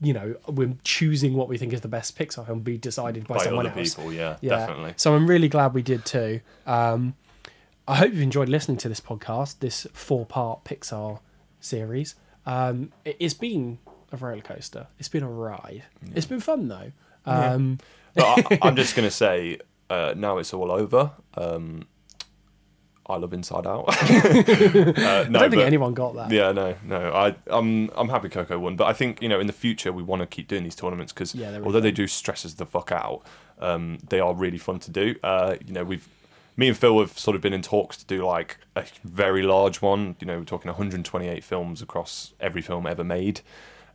[0.00, 3.36] you know we're choosing what we think is the best Pixar film be decided by,
[3.38, 3.94] by someone other else.
[3.96, 4.56] people, yeah, Yeah.
[4.58, 4.94] definitely.
[4.96, 6.40] So I'm really glad we did too.
[6.66, 7.14] Um,
[7.86, 11.20] I hope you've enjoyed listening to this podcast, this four part Pixar
[11.60, 12.14] series.
[12.46, 13.78] Um, it, it's been
[14.12, 14.86] a roller coaster.
[14.98, 15.84] It's been a ride.
[16.14, 16.92] It's been fun though.
[17.26, 17.78] Um,
[18.14, 19.58] But I, I'm just gonna say,
[19.90, 21.12] uh, now it's all over.
[21.34, 21.86] Um,
[23.10, 23.84] I love Inside Out.
[23.88, 26.30] uh, no, I don't think but- anyone got that.
[26.30, 27.10] Yeah, no, no.
[27.10, 30.02] I, I'm, I'm happy Coco won, but I think you know in the future we
[30.02, 32.66] want to keep doing these tournaments because Yeah, really although they do stress us the
[32.66, 33.22] fuck out,
[33.60, 35.14] um, they are really fun to do.
[35.22, 36.06] Uh, you know, we've,
[36.58, 39.80] me and Phil have sort of been in talks to do like a very large
[39.80, 40.16] one.
[40.20, 43.40] You know, we're talking 128 films across every film ever made,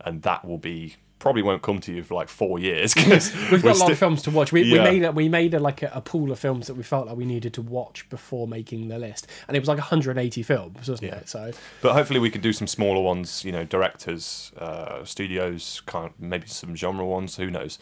[0.01, 3.63] and that will be probably won't come to you for like four years because We've
[3.63, 4.51] got a lot of films to watch.
[4.51, 6.83] We, we made a, we made a, like a, a pool of films that we
[6.83, 10.41] felt like we needed to watch before making the list, and it was like 180
[10.43, 11.17] films, wasn't Yeah.
[11.17, 11.29] it?
[11.29, 11.51] So
[11.81, 16.19] But hopefully we could do some smaller ones, you know, directors, uh, studios, kind of
[16.19, 17.35] maybe some genre ones.
[17.35, 17.77] Who knows?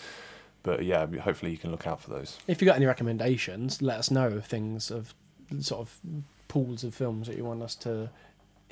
[0.63, 2.37] But yeah, hopefully you can look out for those.
[2.47, 5.13] if you got any recommendations, let us know things of
[5.59, 5.99] sort of
[6.47, 8.09] pools of films that you want us to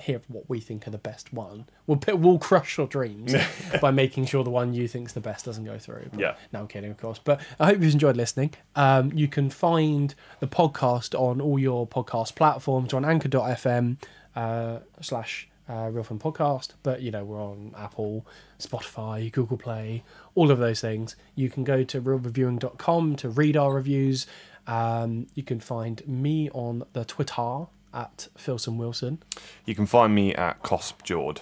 [0.01, 1.65] hear what we think are the best one.
[1.85, 3.33] We'll we'll crush your dreams
[3.81, 6.07] by making sure the one you think's the best doesn't go through.
[6.11, 6.35] But- Yeah.
[6.53, 7.19] No, I'm kidding, of course.
[7.21, 8.53] But I hope you've enjoyed listening.
[8.75, 13.97] Um, you can find the podcast on all your podcast platforms on anchor.fm
[14.37, 16.69] uh, slash uh, Real Film Podcast.
[16.81, 18.25] But, you know, we're on Apple,
[18.57, 20.03] Spotify, Google Play,
[20.39, 21.17] all of those things.
[21.35, 24.25] You can go to realreviewing.com to read our reviews.
[24.67, 29.21] Um, you can find me on the Twitter at Philson Wilson.
[29.65, 31.41] You can find me at Cosp Jord.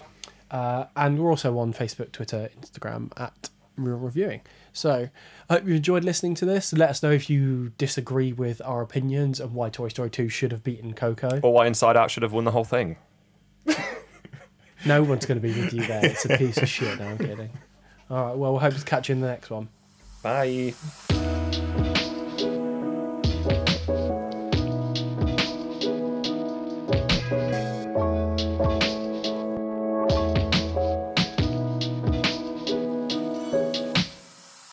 [0.49, 4.41] Uh, and we're also on Facebook, Twitter, Instagram at Real Reviewing.
[4.73, 5.09] So
[5.47, 6.73] I hope you enjoyed listening to this.
[6.73, 10.51] Let us know if you disagree with our opinions and why Toy Story 2 should
[10.51, 11.39] have beaten Coco.
[11.43, 12.97] Or why Inside Out should have won the whole thing.
[14.85, 16.05] No one's going to be with you there.
[16.05, 16.99] It's a piece of shit.
[16.99, 17.49] No, I'm kidding.
[18.09, 19.67] All right, well, we'll hope to catch you in the next one.
[20.21, 20.73] Bye.